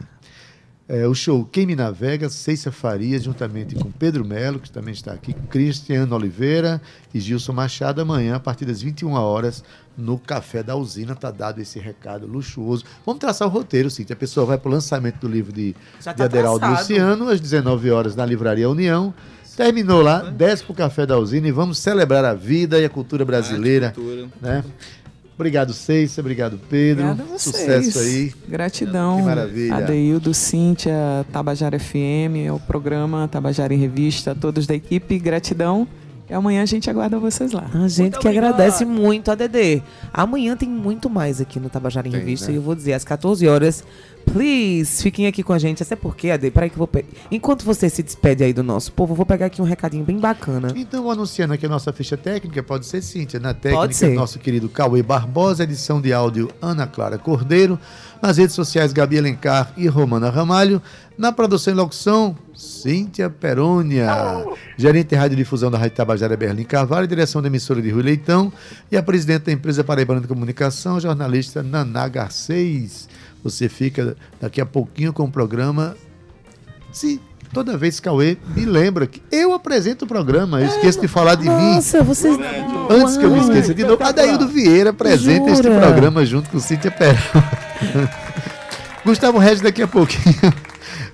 [0.93, 5.11] É, o show Quem Me Navega, Ceiça Farias, juntamente com Pedro Melo, que também está
[5.11, 6.79] aqui, Cristiano Oliveira
[7.11, 9.63] e Gilson Machado, amanhã, a partir das 21 horas,
[9.97, 11.13] no Café da Usina.
[11.13, 12.85] Está dado esse recado luxuoso.
[13.03, 14.05] Vamos traçar o roteiro, sim.
[14.07, 16.81] A pessoa vai para o lançamento do livro de, Já de tá Aderaldo traçado.
[16.81, 19.11] Luciano, às 19 horas, na Livraria União.
[19.57, 22.89] Terminou lá, desce para o Café da Usina e vamos celebrar a vida e a
[22.89, 23.87] cultura brasileira.
[23.87, 24.29] Arte, cultura.
[24.39, 24.63] Né?
[25.35, 26.21] Obrigado, Ceiça.
[26.21, 27.05] Obrigado, Pedro.
[27.05, 27.55] Obrigada a vocês.
[27.55, 28.33] Sucesso aí.
[28.47, 29.17] Gratidão.
[29.17, 29.75] Que maravilha.
[29.75, 30.93] Adeildo, Cíntia,
[31.31, 35.87] Tabajara FM, é o programa Tabajara em Revista, todos da equipe, gratidão.
[36.33, 37.69] E amanhã a gente aguarda vocês lá.
[37.75, 39.83] A gente que agradece muito a Dedê.
[40.11, 42.47] Amanhã tem muito mais aqui no Tabajara em Tem, Revista.
[42.47, 42.53] né?
[42.53, 43.83] E eu vou dizer, às 14 horas,
[44.25, 45.83] please, fiquem aqui com a gente.
[45.83, 47.07] Até porque, Ade, peraí que eu vou pegar.
[47.29, 50.17] Enquanto você se despede aí do nosso povo, eu vou pegar aqui um recadinho bem
[50.17, 50.73] bacana.
[50.75, 53.39] Então, anunciando aqui a nossa ficha técnica, pode ser Cíntia.
[53.39, 54.15] Na técnica, Pode ser.
[54.15, 57.77] nosso querido Cauê Barbosa, edição de áudio Ana Clara Cordeiro.
[58.23, 60.81] Nas redes sociais, Gabi Alencar e Romana Ramalho.
[61.15, 64.07] Na produção e locução, Cíntia Perônia.
[64.77, 67.05] Gerente de radiodifusão da Rádio Tabajara, Berlim Carvalho.
[67.05, 68.51] Direção da emissora de Rui Leitão.
[68.91, 73.07] E a presidente da empresa Paraibana de Comunicação, jornalista Naná Garcês.
[73.43, 75.97] Você fica daqui a pouquinho com o programa
[76.93, 77.19] Se
[77.51, 81.43] toda vez Cauê me lembra que eu apresento o programa, eu esqueço de falar de
[81.43, 81.75] mim.
[81.75, 82.35] Nossa, vocês.
[82.89, 85.79] Antes que eu me esqueça de novo, Adaildo Vieira apresenta este Jura?
[85.79, 87.19] programa junto com Cíntia Perão.
[89.05, 90.53] Gustavo Regis daqui a pouquinho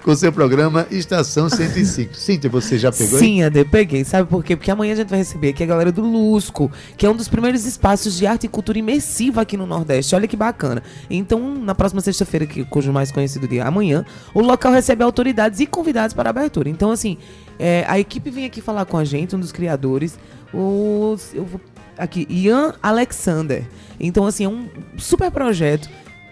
[0.04, 2.14] com seu programa Estação 105.
[2.18, 3.20] Cíntia, você já pegou?
[3.20, 4.04] Sim, Ade, peguei.
[4.04, 4.56] Sabe por quê?
[4.56, 7.28] Porque amanhã a gente vai receber aqui a galera do Lusco, que é um dos
[7.28, 10.16] primeiros espaços de arte e cultura imersiva aqui no Nordeste.
[10.16, 10.82] Olha que bacana.
[11.10, 15.66] Então, na próxima sexta-feira, cujo mais conhecido dia é amanhã, o local recebe autoridades e
[15.66, 16.70] convidados para a abertura.
[16.70, 17.18] Então, assim,
[17.58, 20.18] é, a equipe vem aqui falar com a gente, um dos criadores,
[20.54, 21.16] o.
[21.34, 21.62] Eu vou,
[21.98, 23.66] aqui, Ian Alexander.
[24.00, 25.90] Então, assim, é um super projeto.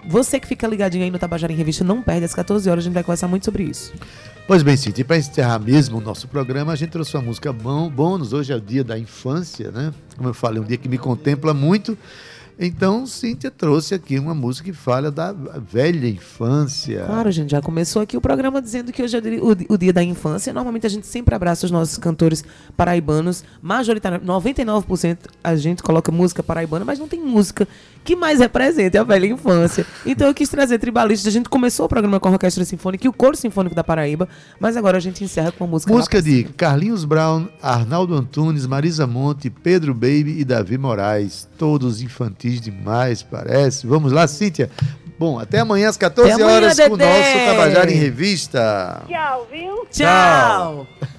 [0.08, 2.26] Você que fica ligadinho aí no Tabajara em Revista, não perde.
[2.26, 3.94] Às 14 horas a gente vai conversar muito sobre isso.
[4.48, 7.52] Pois bem, Cíntia, e para encerrar mesmo o nosso programa, a gente trouxe uma música
[7.52, 8.32] bom, bônus.
[8.32, 9.94] Hoje é o dia da infância, né?
[10.16, 11.98] Como eu falei, um dia que me contempla muito.
[12.60, 17.04] Então, Cíntia trouxe aqui uma música que fala da velha infância.
[17.06, 20.02] Claro, gente, já começou aqui o programa dizendo que hoje é o o dia da
[20.02, 20.52] infância.
[20.52, 22.44] Normalmente a gente sempre abraça os nossos cantores
[22.76, 23.44] paraibanos.
[23.62, 27.68] Majoritariamente, 99% a gente coloca música paraibana, mas não tem música
[28.08, 29.86] que mais represente a velha infância.
[30.06, 31.28] Então eu quis trazer tribalistas.
[31.28, 34.30] A gente começou o programa com a Orquestra Sinfônica e o Coro Sinfônico da Paraíba,
[34.62, 36.46] mas agora a gente encerra com a música Música de.
[36.56, 41.50] Carlinhos Brown, Arnaldo Antunes, Marisa Monte, Pedro Baby e Davi Moraes.
[41.58, 43.86] Todos infantis demais, parece.
[43.86, 44.72] Vamos lá, Cíntia.
[45.20, 47.34] Bom, até amanhã às 14 Até amanhã, horas com o Dedé.
[47.34, 49.04] nosso Tabajara em Revista.
[49.06, 49.86] Tchau, viu?
[49.92, 50.88] Tchau!
[51.02, 51.08] Você